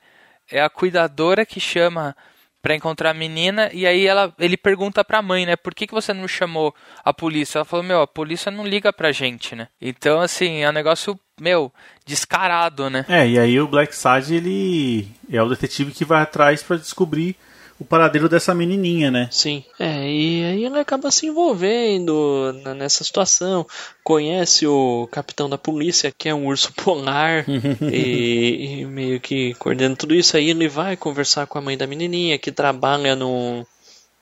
[0.52, 2.16] É a cuidadora que chama
[2.62, 5.56] pra encontrar a menina e aí ela, ele pergunta pra mãe, né?
[5.56, 7.58] Por que, que você não chamou a polícia?
[7.58, 9.68] Ela falou, meu, a polícia não liga pra gente, né?
[9.82, 11.72] Então, assim, é um negócio, meu,
[12.06, 13.06] descarado, né?
[13.10, 17.36] É, e aí o Black Sad ele é o detetive que vai atrás pra descobrir
[17.82, 19.28] o paradeiro dessa menininha, né?
[19.32, 23.66] Sim, é, e aí ele acaba se envolvendo nessa situação.
[24.04, 27.44] Conhece o capitão da polícia, que é um urso polar,
[27.92, 30.38] e, e meio que coordena tudo isso.
[30.38, 33.66] Aí ele vai conversar com a mãe da menininha, que trabalha no,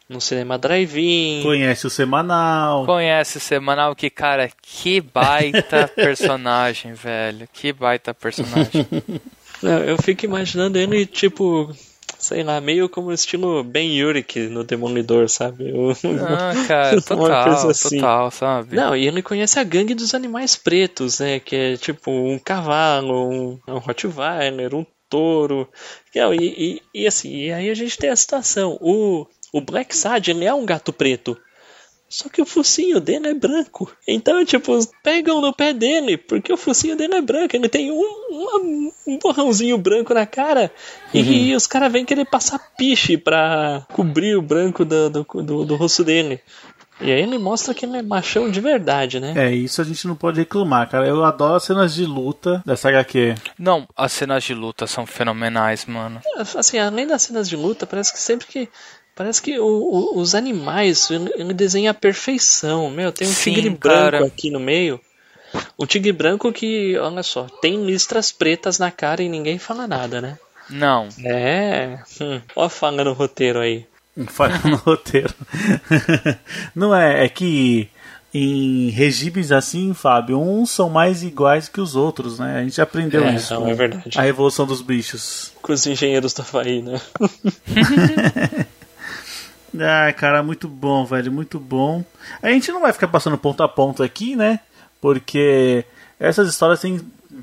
[0.07, 1.41] no cinema drive-in.
[1.43, 2.85] Conhece o semanal.
[2.85, 7.45] Conhece o semanal que, cara, que baita personagem, velho.
[7.51, 8.87] Que baita personagem.
[9.61, 11.75] Não, Eu fico imaginando ele, tipo,
[12.19, 15.73] sei lá, meio como estilo Ben Urich no Demolidor, sabe?
[16.21, 17.97] Ah, cara, Uma total, coisa assim.
[17.97, 18.75] total, sabe?
[18.75, 21.39] Não, e ele conhece a gangue dos animais pretos, né?
[21.39, 25.67] Que é tipo um cavalo, um, um Rottweiler, um touro.
[26.13, 28.77] E, e, e assim, e aí a gente tem a situação.
[28.81, 31.37] O, o Black Sad, ele é um gato preto.
[32.09, 33.89] Só que o focinho dele é branco.
[34.07, 37.55] Então, tipo, pegam no pé dele, porque o focinho dele é branco.
[37.55, 37.95] Ele tem um,
[38.31, 40.71] uma- um borrãozinho branco na cara.
[41.13, 45.75] E os caras vêm querer passar piche pra cobrir o branco do, do, do, do
[45.75, 46.41] rosto dele.
[47.01, 49.33] E aí ele mostra que ele é machão de verdade, né?
[49.37, 51.07] É, isso a gente não pode reclamar, cara.
[51.07, 53.35] Eu adoro as cenas de luta dessa HQ.
[53.57, 56.19] Não, as cenas de luta são fenomenais, mano.
[56.57, 58.67] Assim, além das cenas de luta, parece que sempre que.
[59.19, 62.89] Parece que o- o- os animais, ele, ele desenha a perfeição.
[62.89, 64.11] Meu, tem um Sim, tigre cara.
[64.19, 64.97] branco aqui no meio.
[65.77, 70.21] Um tigre branco que, olha só, tem listras pretas na cara e ninguém fala nada,
[70.21, 70.39] né?
[70.69, 71.09] Não.
[71.21, 71.99] É.
[72.21, 73.85] Hum, ó a fala no roteiro aí.
[74.29, 75.33] Falha no roteiro.
[76.73, 77.89] Não é, é que
[78.33, 82.59] em regibes assim, Fábio, uns são mais iguais que os outros, né?
[82.59, 83.53] A gente aprendeu É, isso.
[83.53, 84.17] não, é verdade.
[84.17, 85.51] A revolução dos bichos.
[85.61, 87.01] Com os engenheiros do Havaí, né?
[89.77, 92.03] Ah, cara, muito bom, velho, muito bom.
[92.41, 94.59] A gente não vai ficar passando ponto a ponto aqui, né?
[95.01, 95.85] Porque
[96.19, 96.99] essas histórias têm,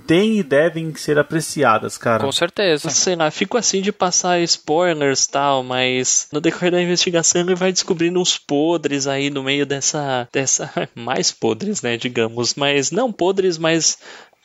[0.07, 2.23] têm e devem ser apreciadas, cara.
[2.25, 2.91] Com certeza.
[2.91, 7.55] Sei lá, fico assim de passar spoilers e tal, mas no decorrer da investigação ele
[7.55, 10.29] vai descobrindo uns podres aí no meio dessa.
[10.33, 10.71] dessa.
[10.95, 12.55] mais podres, né, digamos.
[12.55, 13.99] Mas não podres, mas.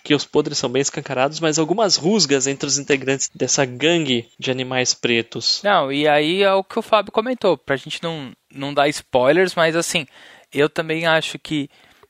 [0.03, 4.51] Que os podres são bem escancarados, mas algumas rusgas entre os integrantes dessa gangue de
[4.51, 5.61] animais pretos.
[5.63, 9.55] Não, e aí é o que o Fábio comentou, pra gente não, não dar spoilers,
[9.55, 10.07] mas assim,
[10.51, 11.69] eu também acho que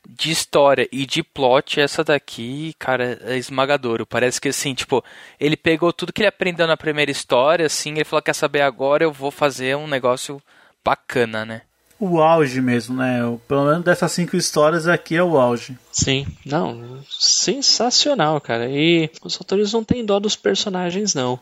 [0.09, 4.05] de história e de plot, essa daqui, cara, é esmagadora.
[4.05, 5.03] Parece que assim, tipo,
[5.39, 9.03] ele pegou tudo que ele aprendeu na primeira história, assim, ele falou, quer saber agora,
[9.03, 10.41] eu vou fazer um negócio
[10.83, 11.61] bacana, né?
[12.03, 13.23] O auge mesmo, né?
[13.23, 15.77] O- Pelo menos dessas cinco histórias aqui é o auge.
[15.91, 18.67] Sim, não, sensacional, cara.
[18.69, 21.39] E os autores não têm dó dos personagens, não.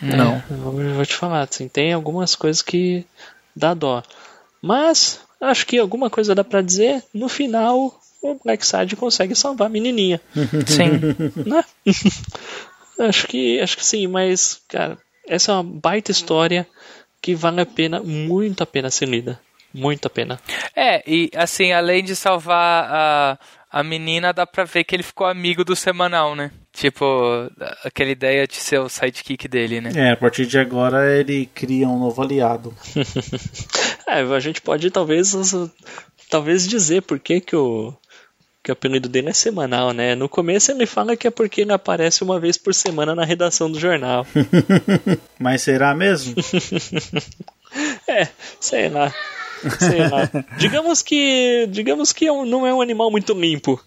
[0.00, 0.34] Não.
[0.34, 0.42] É,
[0.88, 3.06] eu vou te falar, assim, tem algumas coisas que
[3.54, 4.02] dá dó.
[4.60, 7.02] Mas, acho que alguma coisa dá pra dizer.
[7.14, 10.20] No final, o Black Side consegue salvar a menininha,
[10.66, 10.98] Sim.
[11.48, 11.64] né?
[12.98, 16.66] acho que, acho que sim, mas, cara, essa é uma baita história
[17.20, 19.38] que vale a pena, muito a pena ser lida.
[19.72, 20.40] Muito a pena.
[20.76, 23.38] É, e assim, além de salvar a,
[23.70, 26.50] a menina, dá pra ver que ele ficou amigo do semanal, né?
[26.72, 27.50] Tipo,
[27.84, 29.90] aquela ideia de ser o sidekick dele, né?
[29.94, 32.74] É, a partir de agora ele cria um novo aliado.
[34.04, 35.32] É, a gente pode talvez
[36.28, 37.94] talvez dizer por que, que o
[38.62, 40.14] que o apelido dele é semanal, né?
[40.14, 43.70] No começo ele fala que é porque ele aparece uma vez por semana na redação
[43.70, 44.26] do jornal.
[45.38, 46.34] Mas será mesmo?
[48.06, 48.28] É,
[48.60, 49.10] sei lá.
[49.78, 50.28] Sei lá.
[50.58, 53.82] Digamos que digamos que é um- não é um animal muito limpo.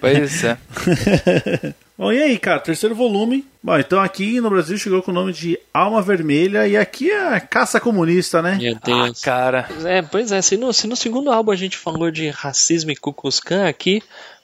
[0.00, 0.58] Pois é.
[1.96, 3.44] Bom, e aí, cara, terceiro volume.
[3.62, 7.34] Bom, então aqui no Brasil chegou com o nome de Alma Vermelha e aqui é
[7.34, 8.58] a caça comunista, né?
[8.60, 9.20] Meu Ah, Deus.
[9.20, 9.68] cara.
[9.84, 12.96] É, pois é, se no, se no segundo álbum a gente falou de racismo e
[12.96, 14.02] Klan, aqui,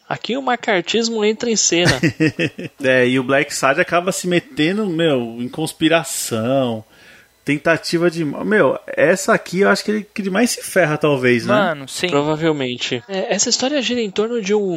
[0.08, 1.98] aqui o macartismo entra em cena.
[2.80, 6.84] É, e o Black Side acaba se metendo, meu, em conspiração,
[7.56, 8.24] tentativa de.
[8.24, 11.54] Meu, essa aqui eu acho que ele que mais se ferra, talvez, né?
[11.54, 12.08] Mano, sim.
[12.08, 13.02] Provavelmente.
[13.08, 14.74] É, essa história gira em torno de um,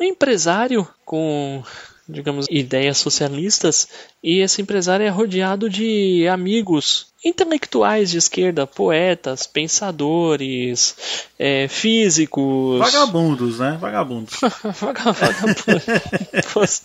[0.00, 1.62] um empresário com,
[2.08, 3.88] digamos, ideias socialistas,
[4.22, 10.94] e esse empresário é rodeado de amigos intelectuais de esquerda, poetas, pensadores,
[11.38, 12.78] é, físicos.
[12.80, 13.78] Vagabundos, né?
[13.80, 14.34] Vagabundos.
[14.78, 16.82] Vaga- Vagabundos.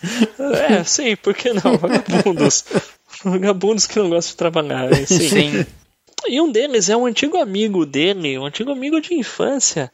[0.70, 1.78] é, sim, por que não?
[1.78, 2.64] Vagabundos.
[3.24, 4.92] Vagabundos que não gostam de trabalhar.
[4.92, 5.30] é, Sim.
[5.30, 5.66] Sim.
[6.28, 9.92] E um deles é um antigo amigo dele, um antigo amigo de infância,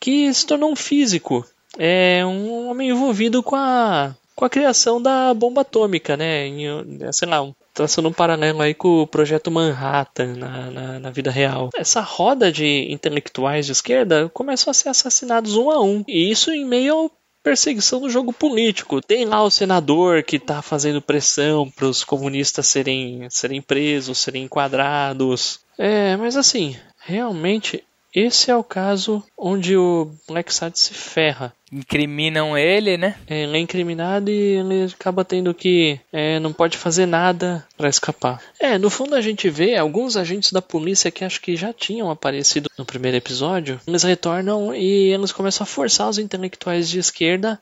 [0.00, 1.44] que se tornou um físico.
[1.78, 6.46] É um homem envolvido com a, com a criação da bomba atômica, né?
[6.46, 6.66] Em,
[7.12, 11.30] sei lá, um, traçando um paralelo aí com o projeto Manhattan na, na, na vida
[11.30, 11.70] real.
[11.76, 16.02] Essa roda de intelectuais de esquerda começou a ser assassinados um a um.
[16.08, 17.10] E isso em meio ao
[17.48, 19.00] perseguição do jogo político.
[19.00, 24.44] Tem lá o senador que está fazendo pressão para os comunistas serem, serem presos, serem
[24.44, 25.60] enquadrados.
[25.78, 27.82] É, mas assim, realmente
[28.14, 31.54] esse é o caso onde o Black Side se ferra.
[31.70, 33.16] Incriminam ele, né?
[33.26, 37.88] É, Ele é incriminado e ele acaba tendo que é, não pode fazer nada para
[37.88, 38.40] escapar.
[38.58, 42.10] É, no fundo a gente vê alguns agentes da polícia que acho que já tinham
[42.10, 43.80] aparecido no primeiro episódio.
[43.86, 47.60] Eles retornam e eles começam a forçar os intelectuais de esquerda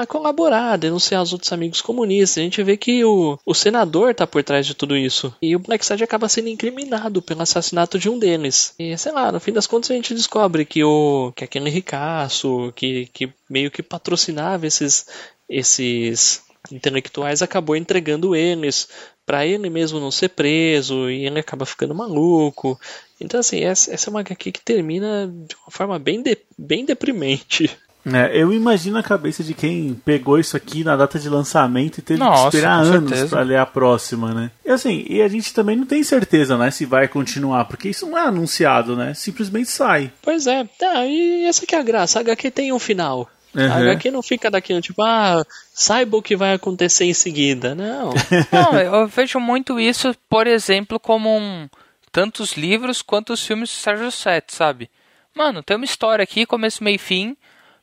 [0.00, 2.38] a colaborar, denunciar os outros amigos comunistas.
[2.38, 5.34] A gente vê que o, o senador tá por trás de tudo isso.
[5.42, 8.74] E o Blackside acaba sendo incriminado pelo assassinato de um deles.
[8.78, 12.72] E sei lá, no fim das contas a gente descobre que o que aquele ricaço,
[12.74, 15.06] que, que meio que patrocinava esses,
[15.48, 18.88] esses intelectuais, acabou entregando eles
[19.26, 22.80] para ele mesmo não ser preso e ele acaba ficando maluco.
[23.20, 26.84] Então, assim, essa, essa é uma HQ que termina de uma forma bem, de, bem
[26.84, 27.70] deprimente.
[28.04, 32.02] É, eu imagino a cabeça de quem pegou isso aqui na data de lançamento e
[32.02, 33.28] teve Nossa, que esperar anos certeza.
[33.28, 34.50] pra ler a próxima, né?
[34.64, 38.06] E assim, e a gente também não tem certeza, né, se vai continuar, porque isso
[38.06, 39.14] não é anunciado, né?
[39.14, 40.10] Simplesmente sai.
[40.20, 43.28] Pois é, tá, e essa que é a graça, a HQ tem um final.
[43.54, 43.72] A Uhum.
[43.72, 45.44] HQ não fica daquilo, tipo, ah,
[45.74, 47.74] saiba o que vai acontecer em seguida.
[47.74, 48.14] Não.
[48.50, 51.68] Não, eu vejo muito isso, por exemplo, como um
[52.10, 54.90] tanto os livros quanto os filmes do Sérgio Sete, sabe?
[55.34, 57.36] Mano, tem uma história aqui, começo, meio e fim.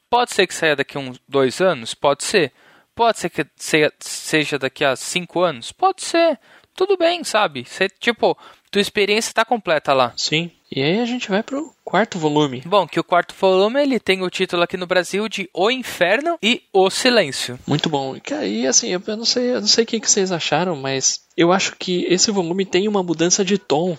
[0.09, 1.93] Pode ser que saia daqui a uns dois anos?
[1.93, 2.51] Pode ser.
[2.95, 5.71] Pode ser que seja- daqui a cinco anos?
[5.71, 6.39] Pode ser.
[6.75, 7.65] Tudo bem, sabe?
[7.65, 8.37] Você, tipo,
[8.71, 10.13] tua experiência tá completa lá.
[10.15, 10.51] Sim.
[10.71, 12.61] E aí a gente vai pro quarto volume.
[12.65, 16.37] Bom, que o quarto volume ele tem o título aqui no Brasil de O Inferno
[16.43, 17.59] e O Silêncio.
[17.67, 18.15] Muito bom.
[18.15, 18.21] E,
[18.61, 21.21] E assim, eu eu não sei, eu não sei o que, que vocês acharam, mas
[21.35, 23.97] eu acho que esse volume tem uma mudança de tom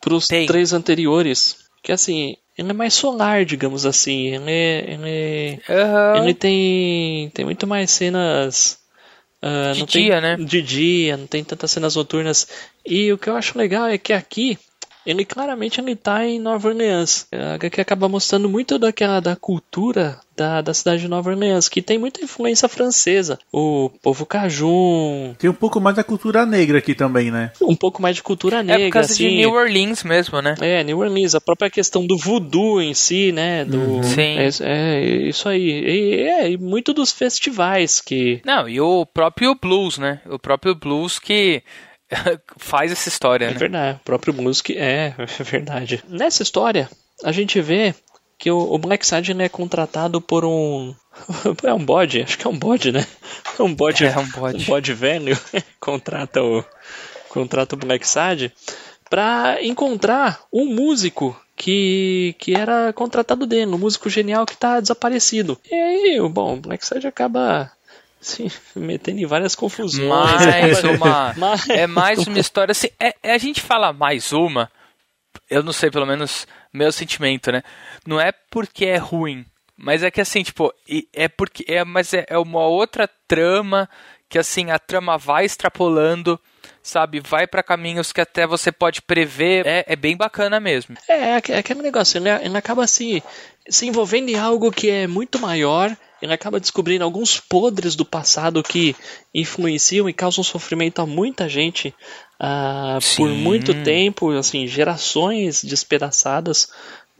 [0.00, 0.46] pros Tem.
[0.46, 1.58] três anteriores.
[1.82, 4.28] Que assim, ele é mais solar, digamos assim.
[4.34, 6.16] Ele, ele, Aham.
[6.24, 8.78] ele tem, tem muito mais cenas.
[9.42, 10.36] ah, De não tem- dia, né?
[10.36, 12.48] De dia, não tem tantas cenas noturnas.
[12.84, 14.58] E o que eu acho legal é que aqui
[15.06, 17.26] ele claramente ele tá em Nova Orleans.
[17.32, 21.80] A HQ acaba mostrando muito daquela da cultura da, da cidade de Nova Orleans, que
[21.80, 23.38] tem muita influência francesa.
[23.50, 27.52] O povo cajun, Tem um pouco mais da cultura negra aqui também, né?
[27.62, 29.28] um pouco mais de cultura É negra, por causa assim.
[29.28, 30.54] de New Orleans mesmo, né?
[30.60, 33.64] É, New Orleans, a própria questão do voodoo em si, né?
[33.64, 34.36] Do, Sim.
[34.38, 35.62] É, é, isso aí.
[35.62, 38.40] E, é, e muito dos festivais que.
[38.44, 40.20] Não, e o próprio blues, né?
[40.26, 41.62] O próprio blues que
[42.56, 43.58] faz essa história, É né?
[43.58, 46.02] verdade, o próprio Music é, é verdade.
[46.08, 46.88] Nessa história,
[47.24, 47.94] a gente vê
[48.38, 50.94] que o, o Black Side é contratado por um.
[51.64, 53.06] É um bode, acho que é um bode, né?
[53.58, 54.62] Um bode, É um bode.
[54.62, 55.38] um bode velho.
[55.80, 56.62] contrata o,
[57.30, 58.52] contrata o Black Side
[59.08, 65.58] pra encontrar um músico que, que era contratado dele, um músico genial que tá desaparecido.
[65.70, 67.72] E aí, o- bom, o Black Side acaba
[68.26, 70.08] se metendo em várias confusões.
[70.08, 71.34] Mais acaba- uma.
[71.38, 72.88] Mais É mais uma história assim.
[72.98, 74.70] É, é a gente fala mais uma.
[75.48, 77.62] Eu não sei, pelo menos meu sentimento, né?
[78.06, 79.44] Não é porque é ruim,
[79.76, 80.72] mas é que assim, tipo,
[81.14, 83.88] é porque é, mas é, é uma outra trama
[84.28, 86.40] que assim a trama vai extrapolando,
[86.82, 87.20] sabe?
[87.20, 89.64] Vai pra caminhos que até você pode prever.
[89.66, 90.96] É, é bem bacana mesmo.
[91.08, 93.22] É, é é aquele negócio, ele, ele acaba se,
[93.68, 98.62] se envolvendo em algo que é muito maior, ele acaba descobrindo alguns podres do passado
[98.62, 98.96] que
[99.34, 101.94] influenciam e causam sofrimento a muita gente
[102.40, 106.68] ah, por muito tempo, assim, gerações despedaçadas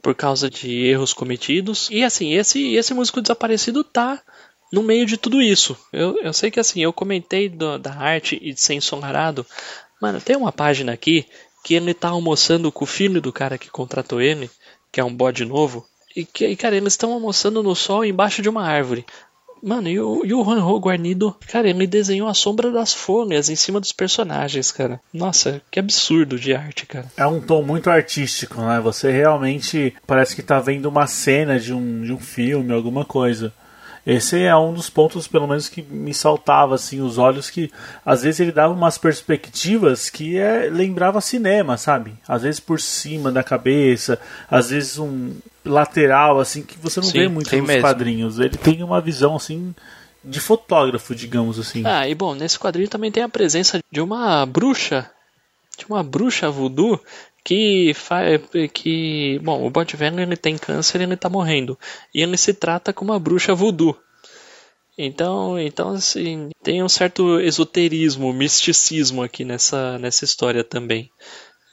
[0.01, 1.89] por causa de erros cometidos.
[1.91, 4.21] E assim, esse, esse músico desaparecido tá
[4.71, 5.77] no meio de tudo isso.
[5.93, 9.45] Eu, eu sei que assim, eu comentei do- da arte e de ser ensolarado.
[10.01, 11.25] Mano, tem uma página aqui
[11.63, 14.49] que ele tá almoçando com o filho do cara que contratou ele,
[14.91, 15.85] que é um bode novo.
[16.17, 19.05] E, e, cara, eles estão almoçando no sol embaixo de uma árvore.
[19.61, 23.49] Mano, e o, e o Juan Ho Guarnido, cara, ele desenhou a sombra das folhas
[23.49, 24.99] em cima dos personagens, cara.
[25.13, 27.05] Nossa, que absurdo de arte, cara.
[27.15, 28.79] É um tom muito artístico, né?
[28.79, 33.53] Você realmente parece que tá vendo uma cena de um, de um filme, alguma coisa.
[34.05, 37.69] Esse é um dos pontos, pelo menos, que me saltava assim os olhos, que
[38.05, 42.13] às vezes ele dava umas perspectivas que é, lembrava cinema, sabe?
[42.27, 44.17] Às vezes por cima da cabeça,
[44.49, 45.33] às vezes um
[45.67, 47.81] lateral, assim, que você não Sim, vê muito nos mesmo.
[47.81, 48.39] quadrinhos.
[48.39, 49.73] Ele tem uma visão assim
[50.23, 51.83] de fotógrafo, digamos assim.
[51.85, 55.09] Ah, e bom, nesse quadrinho também tem a presença de uma bruxa,
[55.77, 56.99] de uma bruxa voodoo
[57.43, 58.41] que faz
[58.73, 61.79] que, bom, o Bot Velho ele tem câncer e ele tá morrendo,
[62.13, 63.97] e ele se trata como uma bruxa voodoo.
[64.97, 71.09] Então, então assim, tem um certo esoterismo, misticismo aqui nessa nessa história também.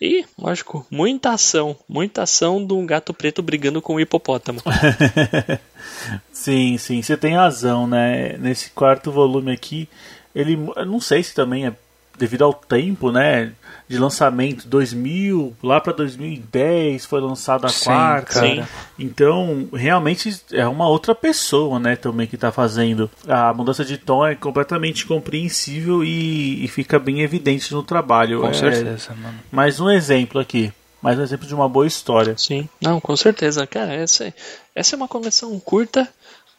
[0.04, 4.60] E, lógico, muita ação, muita ação de um gato preto brigando com um hipopótamo.
[6.30, 8.36] Sim, sim, você tem razão, né?
[8.38, 9.88] Nesse quarto volume aqui,
[10.34, 11.72] ele, eu não sei se também é
[12.18, 13.52] devido ao tempo, né?
[13.86, 18.32] De lançamento, 2000, lá para 2010 foi lançada a Sim, quarta.
[18.40, 18.68] cara.
[18.98, 21.94] Então, realmente é uma outra pessoa, né?
[21.94, 23.10] Também que tá fazendo.
[23.28, 28.40] A mudança de tom é completamente compreensível e, e fica bem evidente no trabalho.
[28.40, 29.38] Com É certeza, mano.
[29.52, 30.72] Mais um exemplo aqui.
[31.02, 32.34] Mais um exemplo de uma boa história.
[32.38, 33.66] Sim, não, com certeza.
[33.66, 34.32] Cara, essa,
[34.74, 36.08] essa é uma coleção curta,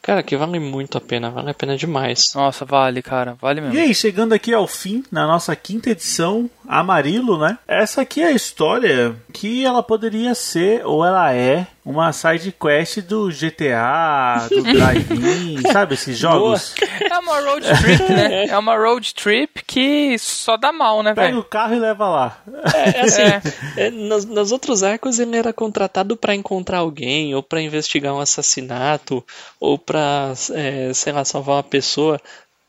[0.06, 2.32] cara, que vale muito a pena, vale a pena demais.
[2.36, 3.36] Nossa, vale, cara.
[3.42, 3.76] Vale mesmo.
[3.76, 7.58] E aí, chegando aqui ao fim, na nossa quinta edição, Amarilo, né?
[7.68, 13.02] Essa aqui é a história que ela poderia ser, ou ela é, uma side quest
[13.02, 16.76] do GTA, do Drive-In, sabe esses jogos?
[17.02, 18.46] É uma uma road trip, né?
[18.50, 21.40] É uma road trip que só dá mal, né, Pega velho?
[21.40, 22.38] o carro e leva lá.
[22.74, 23.42] É, é assim, É.
[23.88, 28.20] é, nos, nos outros arcos ele era contratado pra encontrar alguém, ou pra investigar um
[28.20, 29.24] assassinato,
[29.60, 32.20] ou pra, é, sei lá, salvar uma pessoa.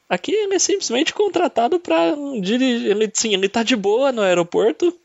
[0.08, 2.90] Aqui ele é simplesmente contratado pra dirigir.
[2.90, 4.96] Ele, sim, ele tá de boa no aeroporto.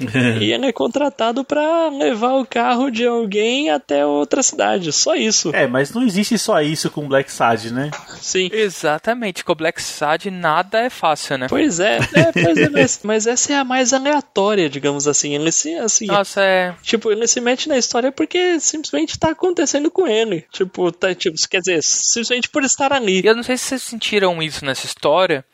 [0.40, 4.92] e ele é contratado pra levar o carro de alguém até outra cidade.
[4.92, 5.50] Só isso.
[5.54, 7.90] É, mas não existe só isso com Black Sad, né?
[8.20, 8.48] Sim.
[8.52, 11.46] Exatamente, com o Black Sad nada é fácil, né?
[11.48, 15.34] Pois é, é, pois é mas, mas essa é a mais aleatória, digamos assim.
[15.34, 16.74] Ele se, assim, Nossa, é.
[16.82, 20.44] Tipo, ele se mete na história porque simplesmente tá acontecendo com ele.
[20.52, 23.20] Tipo, tá, tipo, quer dizer, simplesmente por estar ali.
[23.20, 25.44] E eu não sei se vocês sentiram isso nessa história.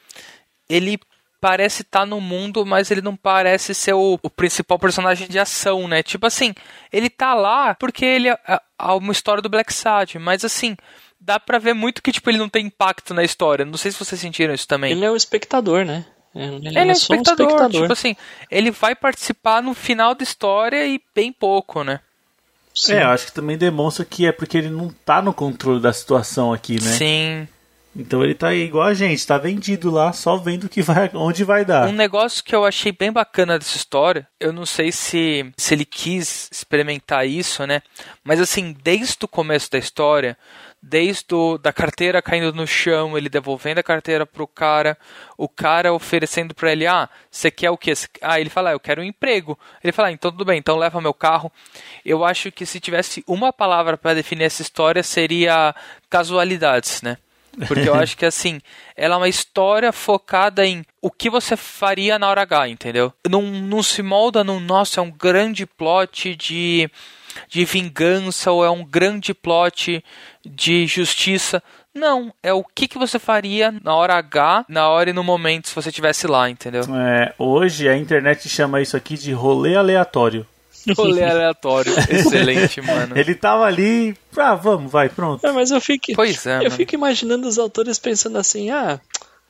[0.68, 0.98] Ele
[1.42, 5.88] parece estar no mundo, mas ele não parece ser o, o principal personagem de ação,
[5.88, 6.00] né?
[6.00, 6.54] Tipo assim,
[6.92, 8.60] ele tá lá porque ele é, é
[8.92, 10.76] uma história do Black Sad, mas assim,
[11.20, 13.64] dá pra ver muito que tipo ele não tem impacto na história.
[13.64, 14.92] Não sei se vocês sentiram isso também.
[14.92, 16.06] Ele é o espectador, né?
[16.32, 18.16] Ele, Ele é um só espectador, tipo assim,
[18.48, 21.98] ele vai participar no final da história e bem pouco, né?
[22.72, 22.94] Sim.
[22.94, 25.92] É, eu acho que também demonstra que é porque ele não tá no controle da
[25.92, 26.92] situação aqui, né?
[26.92, 27.48] Sim.
[27.94, 31.64] Então ele tá igual a gente, tá vendido lá, só vendo que vai, onde vai
[31.64, 31.88] dar.
[31.88, 35.84] Um negócio que eu achei bem bacana dessa história, eu não sei se, se ele
[35.84, 37.82] quis experimentar isso, né?
[38.24, 40.38] Mas assim, desde o começo da história,
[40.82, 44.98] desde o, da carteira caindo no chão, ele devolvendo a carteira pro cara,
[45.38, 47.92] o cara oferecendo pra ele, ah, você quer o quê?
[48.20, 49.58] Ah, ele fala, ah, eu quero um emprego.
[49.84, 51.52] Ele fala, ah, então tudo bem, então leva meu carro.
[52.04, 55.74] Eu acho que se tivesse uma palavra pra definir essa história seria
[56.10, 57.16] casualidades, né?
[57.66, 58.60] Porque eu acho que assim,
[58.96, 63.12] ela é uma história focada em o que você faria na hora H, entendeu?
[63.28, 66.90] Não, não se molda num, nossa, é um grande plot de,
[67.48, 70.02] de vingança ou é um grande plot
[70.44, 71.62] de justiça.
[71.94, 75.68] Não, é o que, que você faria na hora H, na hora e no momento
[75.68, 76.82] se você estivesse lá, entendeu?
[76.96, 80.46] É, hoje a internet chama isso aqui de rolê aleatório.
[80.96, 81.92] Rolê aleatório.
[82.10, 83.16] Excelente, mano.
[83.16, 85.46] Ele tava ali, ah, vamos, vai, pronto.
[85.46, 86.70] É, mas eu fico, Pois é, eu mano.
[86.72, 89.00] fico imaginando os autores pensando assim, ah,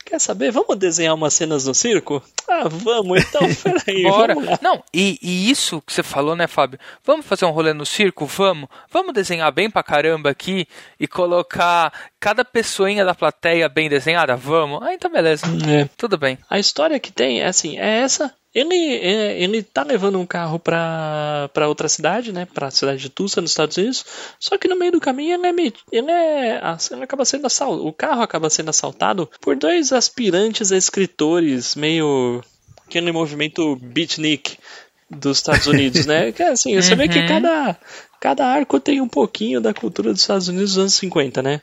[0.04, 0.50] quer saber?
[0.50, 2.22] Vamos desenhar umas cenas no circo?
[2.48, 4.34] Ah, vamos, então, peraí, Bora.
[4.34, 4.58] vamos lá.
[4.60, 6.78] Não, e, e isso que você falou, né, Fábio?
[7.04, 8.26] Vamos fazer um rolê no circo?
[8.26, 8.68] Vamos.
[8.90, 10.66] Vamos desenhar bem pra caramba aqui
[11.00, 14.36] e colocar cada pessoinha da plateia bem desenhada?
[14.36, 14.82] Vamos.
[14.82, 15.46] Ah, então beleza.
[15.68, 15.88] É.
[15.96, 16.36] Tudo bem.
[16.50, 18.34] A história que tem é assim, é essa.
[18.54, 22.46] Ele, é, ele tá levando um carro pra, pra outra cidade, né?
[22.52, 24.04] Pra cidade de Tulsa, nos Estados Unidos.
[24.38, 27.86] Só que no meio do caminho ele é, ele é ele acaba sendo assaltado.
[27.86, 32.42] O carro acaba sendo assaltado por dois aspirantes a escritores, meio
[32.86, 34.58] aquele movimento beatnik
[35.08, 36.30] dos Estados Unidos, né?
[36.32, 37.26] Que assim, você vê que Uhum.
[37.26, 37.78] cada,
[38.20, 41.62] cada arco tem um pouquinho da cultura dos Estados Unidos dos anos 50, né?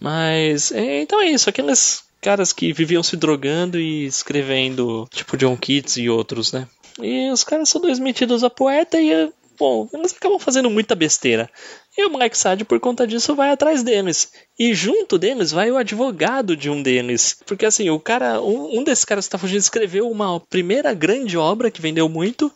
[0.00, 5.56] Mas, é, então é isso, aqueles caras que viviam se drogando e escrevendo, tipo John
[5.56, 6.68] Keats e outros, né?
[7.00, 11.50] E os caras são dois metidos a poeta e, bom, eles acabam fazendo muita besteira.
[11.96, 14.32] E o Black Sad, por conta disso, vai atrás deles.
[14.58, 17.36] E junto deles vai o advogado de um deles.
[17.46, 21.36] Porque assim, o cara, um, um desses caras que tá fugindo escreveu uma primeira grande
[21.36, 22.52] obra que vendeu muito.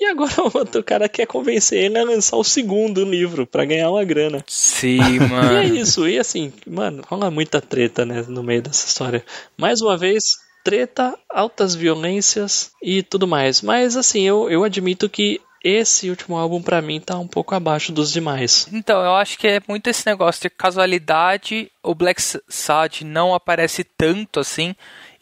[0.00, 3.90] E agora o outro cara quer convencer ele a lançar o segundo livro pra ganhar
[3.90, 4.44] uma grana.
[4.46, 5.62] Sim, E é mano.
[5.76, 9.24] isso, e assim, mano, rola muita treta, né, no meio dessa história.
[9.56, 13.62] Mais uma vez, treta, altas violências e tudo mais.
[13.62, 17.90] Mas assim, eu, eu admito que esse último álbum pra mim tá um pouco abaixo
[17.90, 18.68] dos demais.
[18.70, 21.70] Então, eu acho que é muito esse negócio de casualidade.
[21.82, 24.74] O Black Sad não aparece tanto assim.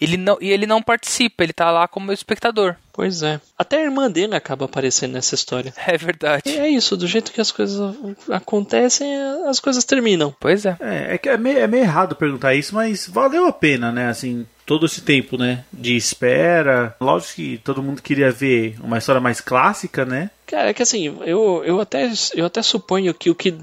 [0.03, 2.77] Ele não, e ele não participa, ele tá lá como espectador.
[2.93, 3.41] Pois é.
[3.59, 5.73] Até a irmã dele acaba aparecendo nessa história.
[5.93, 6.43] É verdade.
[6.47, 7.95] E é isso, do jeito que as coisas
[8.31, 9.15] acontecem,
[9.47, 10.35] as coisas terminam.
[10.41, 10.77] Pois é.
[10.81, 14.09] É, é que é meio, é meio errado perguntar isso, mas valeu a pena, né?
[14.09, 15.65] Assim, todo esse tempo, né?
[15.73, 16.97] De espera.
[17.01, 20.31] Lógico que todo mundo queria ver uma história mais clássica, né?
[20.47, 23.55] Cara, é que assim, eu, eu, até, eu até suponho que o que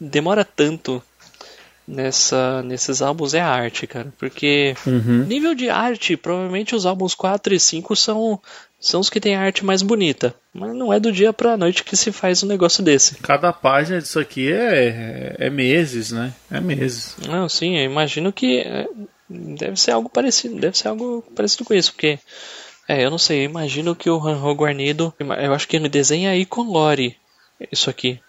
[0.00, 1.02] demora tanto
[1.88, 4.12] nessa, nesses álbuns é a arte, cara.
[4.18, 5.24] Porque Uhum.
[5.24, 8.40] nível de arte, provavelmente os álbuns 4 e 5 são,
[8.78, 10.34] são os que têm a arte mais bonita.
[10.52, 13.16] Mas não é do dia pra noite que se faz um negócio desse.
[13.16, 16.34] Cada página disso aqui é, é meses, né?
[16.50, 17.16] É meses.
[17.26, 18.86] Não, sim, eu imagino que é,
[19.28, 22.18] deve ser algo parecido, deve ser algo parecido com isso, porque
[22.86, 26.30] é, eu não sei, eu imagino que o Ranro Guarnido, eu acho que ele desenha
[26.30, 27.16] aí com Lore
[27.72, 28.20] isso aqui.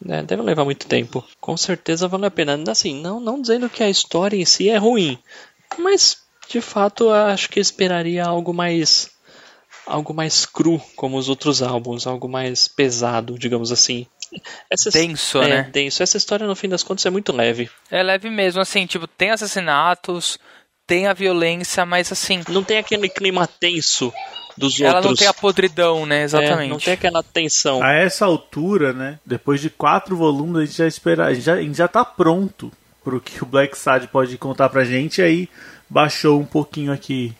[0.00, 0.22] Né?
[0.22, 1.24] Deve levar muito tempo.
[1.40, 2.58] Com certeza vale a pena.
[2.68, 5.18] Assim, não, não dizendo que a história em si é ruim,
[5.78, 6.18] mas
[6.48, 9.10] de fato acho que esperaria algo mais
[9.86, 14.06] algo mais cru, como os outros álbuns, algo mais pesado, digamos assim.
[14.70, 15.70] Essa, Denso, é, né?
[15.72, 16.02] denso.
[16.02, 17.70] Essa história, no fim das contas, é muito leve.
[17.90, 20.38] É leve mesmo, assim, tipo, tem assassinatos,
[20.86, 22.42] tem a violência, mas assim.
[22.50, 24.12] Não tem aquele clima tenso
[24.58, 25.10] dos ela outros.
[25.10, 26.22] não tem a podridão, né?
[26.22, 26.66] Exatamente.
[26.66, 27.82] É, não tem aquela tensão.
[27.82, 29.18] A essa altura, né?
[29.24, 32.04] Depois de quatro volumes, a gente já espera, a gente já, a gente já tá
[32.04, 35.18] pronto pro que o Black Sad pode contar pra gente.
[35.20, 35.48] E aí
[35.88, 37.34] baixou um pouquinho aqui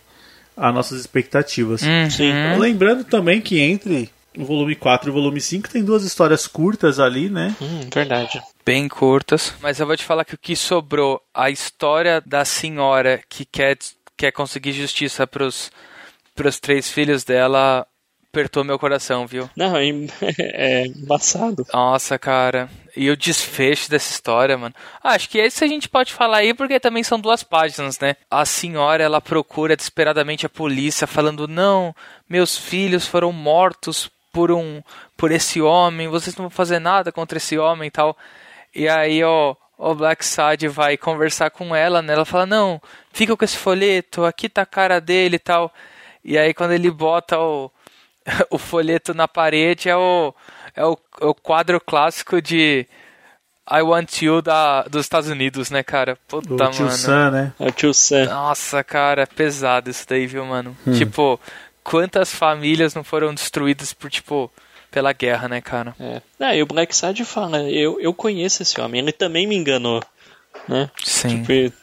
[0.57, 1.83] as nossas expectativas.
[1.83, 2.11] Uhum.
[2.11, 2.33] Sim.
[2.59, 7.01] Lembrando também que entre o volume 4 e o volume 5 tem duas histórias curtas
[7.01, 7.55] ali, né?
[7.61, 8.41] Hum, verdade.
[8.65, 9.55] Bem curtas.
[9.61, 13.77] Mas eu vou te falar que o que sobrou, a história da senhora que quer,
[14.17, 15.71] quer conseguir justiça pros,
[16.39, 17.85] pros três filhos dela
[18.31, 19.51] apertou meu coração, viu?
[19.57, 19.89] Não, é,
[20.39, 21.67] é embaçado.
[21.73, 22.71] Nossa, cara.
[22.97, 24.75] E o desfecho dessa história, mano.
[25.03, 28.15] Ah, acho que esse a gente pode falar aí porque também são duas páginas, né?
[28.31, 31.95] A senhora, ela procura desesperadamente a polícia falando: "Não,
[32.29, 34.81] meus filhos foram mortos por um
[35.17, 38.17] por esse homem, vocês não vão fazer nada contra esse homem e tal".
[38.75, 42.13] E aí, ó, o Black Sad vai conversar com ela, né?
[42.13, 42.81] Ela fala: "Não,
[43.13, 45.73] fica com esse folheto, aqui tá a cara dele e tal".
[46.29, 47.71] E aí quando ele bota o
[48.51, 50.35] o folheto na parede é o,
[50.75, 52.87] é o, é o quadro clássico de
[53.71, 56.17] I Want You da, dos Estados Unidos, né, cara?
[56.27, 56.97] Puta, O tio mano.
[56.97, 57.53] Sam, né?
[57.59, 58.27] É o tio Sam.
[58.27, 60.77] Nossa, cara, é pesado isso daí, viu, mano?
[60.97, 61.39] Tipo,
[61.85, 64.51] quantas famílias não foram destruídas por, tipo,
[64.91, 65.95] pela guerra, né, cara?
[66.01, 66.23] É.
[66.41, 70.03] Ah, e o Black Side fala, eu, eu conheço esse homem, ele também me enganou.
[70.67, 70.91] Né?
[71.05, 71.43] Sim.
[71.43, 71.75] Tipo,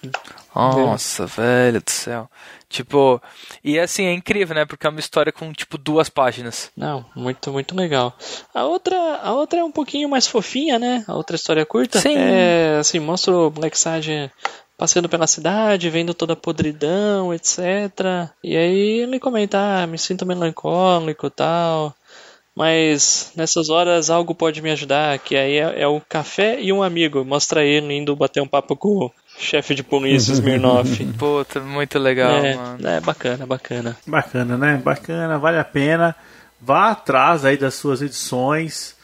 [0.56, 2.30] Nossa, velho do céu.
[2.70, 3.22] Tipo,
[3.64, 4.66] e assim, é incrível, né?
[4.66, 6.72] Porque é uma história com, tipo, duas páginas.
[6.76, 8.18] não, muito, muito legal.
[8.54, 11.04] A outra, a outra é um pouquinho mais fofinha, né?
[11.08, 12.00] A outra história curta.
[12.00, 12.16] Sim.
[12.18, 14.32] É, assim, mostra o Black Sage
[14.78, 17.60] passeando pela cidade, vendo toda a podridão, etc.
[18.44, 21.96] E aí ele comenta, ah, me sinto melancólico e tal.
[22.56, 26.82] Mas nessas horas algo pode me ajudar, que aí é, é o café e um
[26.82, 27.26] amigo.
[27.26, 31.06] Mostra ele indo bater um papo com o chefe de polícia Smirnoff.
[31.18, 32.88] Puta, muito legal, é, mano.
[32.88, 33.98] é bacana, bacana.
[34.06, 34.82] Bacana, né?
[34.84, 36.16] Bacana, vale a pena.
[36.62, 38.96] Vá atrás aí das suas edições.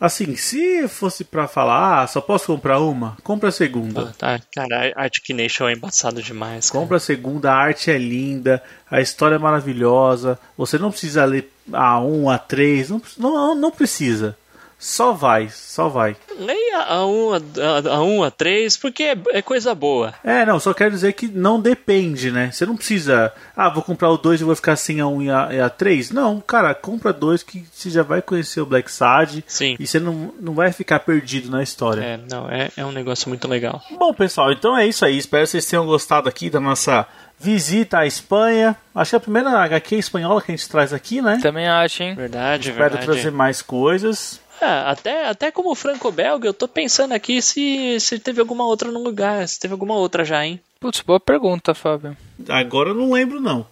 [0.00, 4.12] Assim, se fosse pra falar, ah, só posso comprar uma, compra a segunda.
[4.20, 6.68] Ah, tá, cara, a Arctic Nation é embaçado demais.
[6.68, 6.82] cara.
[6.82, 8.60] Compra a segunda, a arte é linda,
[8.90, 10.36] a história é maravilhosa.
[10.58, 14.36] Você não precisa ler a 1, a 3, não, não, não precisa.
[14.82, 16.16] Só vai, só vai.
[16.36, 20.12] Leia a 1, a, a, a, 1, a 3, porque é, é coisa boa.
[20.24, 22.50] É, não, só quero dizer que não depende, né?
[22.50, 25.30] Você não precisa, ah, vou comprar o 2 e vou ficar sem a 1 e
[25.30, 26.10] a, e a 3.
[26.10, 29.76] Não, cara, compra dois que você já vai conhecer o Black Sad Sim.
[29.78, 32.02] e você não, não vai ficar perdido na história.
[32.02, 33.80] É, não, é, é um negócio muito legal.
[33.96, 35.16] Bom, pessoal, então é isso aí.
[35.16, 37.06] Espero que vocês tenham gostado aqui da nossa
[37.38, 38.76] visita à Espanha.
[38.94, 41.38] Acho que é a primeira HQ espanhola que a gente traz aqui, né?
[41.40, 42.14] Também acho, hein?
[42.16, 43.06] Verdade, Espero verdade.
[43.06, 44.41] trazer mais coisas.
[44.62, 49.02] É, até, até como franco-belga, eu tô pensando aqui se, se teve alguma outra no
[49.02, 50.60] lugar, se teve alguma outra já, hein?
[50.78, 52.16] Putz, boa pergunta, Fábio.
[52.48, 53.66] Agora eu não lembro, não.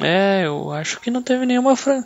[0.00, 2.04] É, eu acho que não teve nenhuma, fran...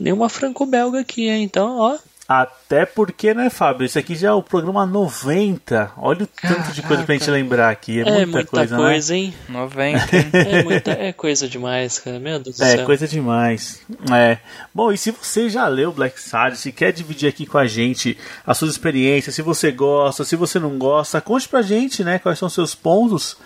[0.00, 1.44] nenhuma franco-belga aqui, hein?
[1.44, 1.96] Então, ó.
[2.28, 3.84] Até porque, né, Fábio?
[3.84, 5.92] Esse aqui já é o programa 90.
[5.96, 8.00] Olha o tanto de coisa pra gente lembrar aqui.
[8.00, 9.18] É, É muita, muita coisa, coisa, né?
[9.20, 9.34] hein?
[9.48, 10.30] 90, hein?
[10.32, 12.18] É, muita, é coisa demais, cara.
[12.18, 12.84] Meu Deus do É, céu.
[12.86, 13.80] coisa demais.
[14.12, 14.38] É.
[14.74, 18.18] Bom, e se você já leu Black Sad, se quer dividir aqui com a gente
[18.44, 22.38] as suas experiências, se você gosta, se você não gosta, conte pra gente, né, quais
[22.40, 23.36] são os seus pontos.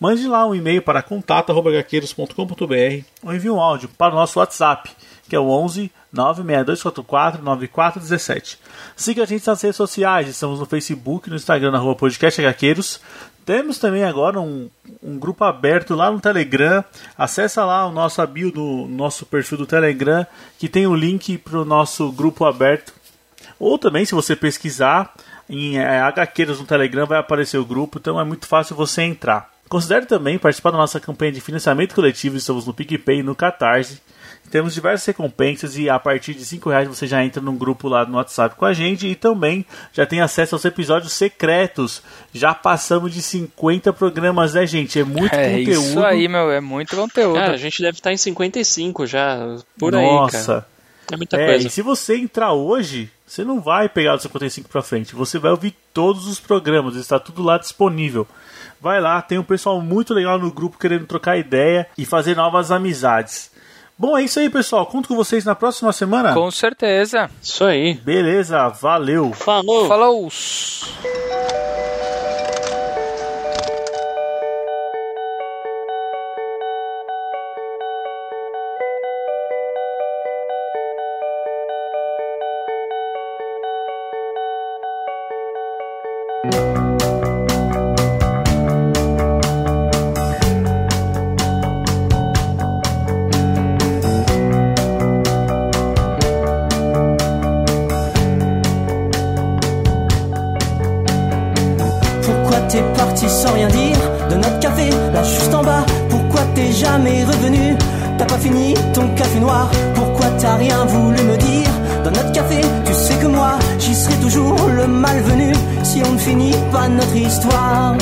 [0.00, 4.90] Mande lá um e-mail para contato@gaqueiros.com.br ou envie um áudio para o nosso WhatsApp,
[5.30, 8.58] que é o 11 96244 9417.
[8.96, 13.00] Siga a gente nas redes sociais, estamos no Facebook, no Instagram, na rua Podcast HQueiros.
[13.46, 14.68] Temos também agora um,
[15.00, 16.84] um grupo aberto lá no Telegram.
[17.16, 20.26] Acesse lá o nosso bio do nosso perfil do Telegram,
[20.58, 22.92] que tem o link para o nosso grupo aberto.
[23.56, 25.14] Ou também, se você pesquisar
[25.48, 29.48] em é, HQueiros no Telegram, vai aparecer o grupo, então é muito fácil você entrar.
[29.68, 34.00] Considere também participar da nossa campanha de financiamento coletivo, estamos no PicPay e no Catarse.
[34.50, 38.04] Temos diversas recompensas e a partir de 5 reais você já entra num grupo lá
[38.04, 42.02] no WhatsApp com a gente e também já tem acesso aos episódios secretos.
[42.34, 44.98] Já passamos de 50 programas, né, gente?
[44.98, 45.70] É muito É conteúdo.
[45.86, 46.50] isso aí, meu.
[46.50, 47.36] É muito conteúdo.
[47.36, 50.12] Cara, a gente deve estar em 55 já, por aí, cara.
[50.16, 50.66] Nossa.
[51.12, 51.66] É muita É, coisa.
[51.66, 55.14] e se você entrar hoje, você não vai pegar do 55 pra frente.
[55.14, 58.26] Você vai ouvir todos os programas, está tudo lá disponível.
[58.80, 62.70] Vai lá, tem um pessoal muito legal no grupo querendo trocar ideia e fazer novas
[62.70, 63.49] amizades.
[64.00, 64.86] Bom, é isso aí, pessoal.
[64.86, 66.32] Conto com vocês na próxima semana.
[66.32, 67.28] Com certeza.
[67.42, 68.00] Isso aí.
[68.02, 69.30] Beleza, valeu.
[69.34, 69.86] Falou.
[69.86, 70.30] Falou.
[86.50, 86.89] thank
[103.28, 103.98] sans rien dire
[104.30, 105.84] de notre café, là juste en bas.
[106.08, 107.76] Pourquoi t'es jamais revenu?
[108.18, 109.70] T'as pas fini ton café noir.
[109.94, 111.70] Pourquoi t'as rien voulu me dire
[112.04, 115.52] Dans notre café, tu sais que moi J'y serai toujours le malvenu
[115.82, 117.94] Si on ne finit pas notre histoire.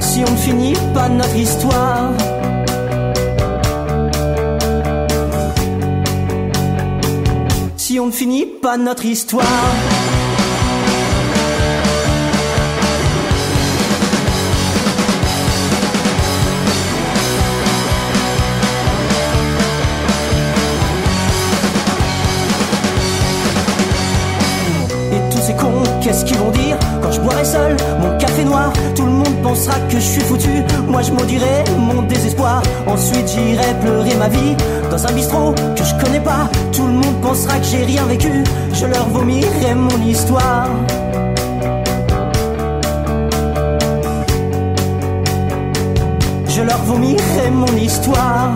[0.00, 2.03] Si on ne finit pas notre histoire
[8.04, 9.46] on ne finit pas notre histoire
[29.64, 30.62] pensera que je suis foutu.
[30.88, 32.62] Moi je maudirai mon désespoir.
[32.86, 34.56] Ensuite j'irai pleurer ma vie
[34.90, 36.48] Dans un bistrot que je connais pas.
[36.72, 38.44] Tout le monde pensera que j'ai rien vécu.
[38.72, 40.68] Je leur vomirai mon histoire.
[46.48, 48.52] Je leur vomirai mon histoire.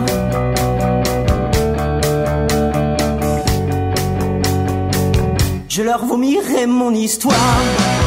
[5.67, 7.98] Je leur vomirai mon histoire.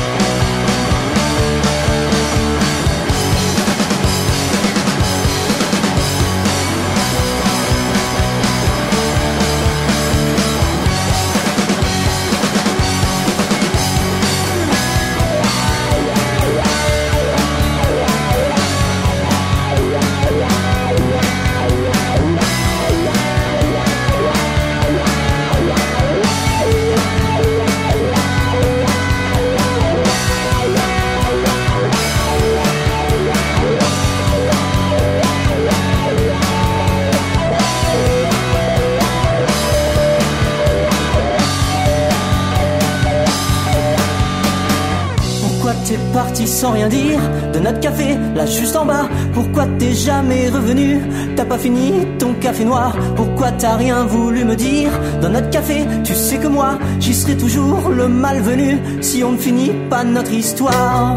[46.13, 47.21] Parti sans rien dire.
[47.53, 49.09] De notre café, là juste en bas.
[49.33, 51.01] Pourquoi t'es jamais revenu?
[51.37, 52.97] T'as pas fini ton café noir.
[53.17, 54.91] Pourquoi t'as rien voulu me dire?
[55.21, 58.79] Dans notre café, tu sais que moi J'y serai toujours le malvenu.
[59.01, 61.17] Si on ne finit pas notre histoire.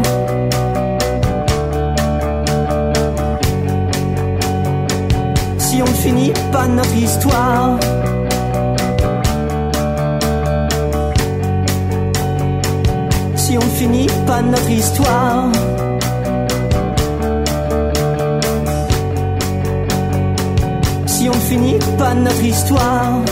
[5.58, 7.78] Si on ne finit pas notre histoire
[13.56, 15.50] si on finit pas notre histoire.
[21.06, 23.22] Si on finit pas notre histoire.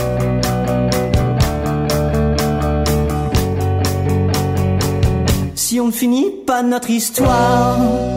[5.53, 8.14] Si on finit pas notre histoire.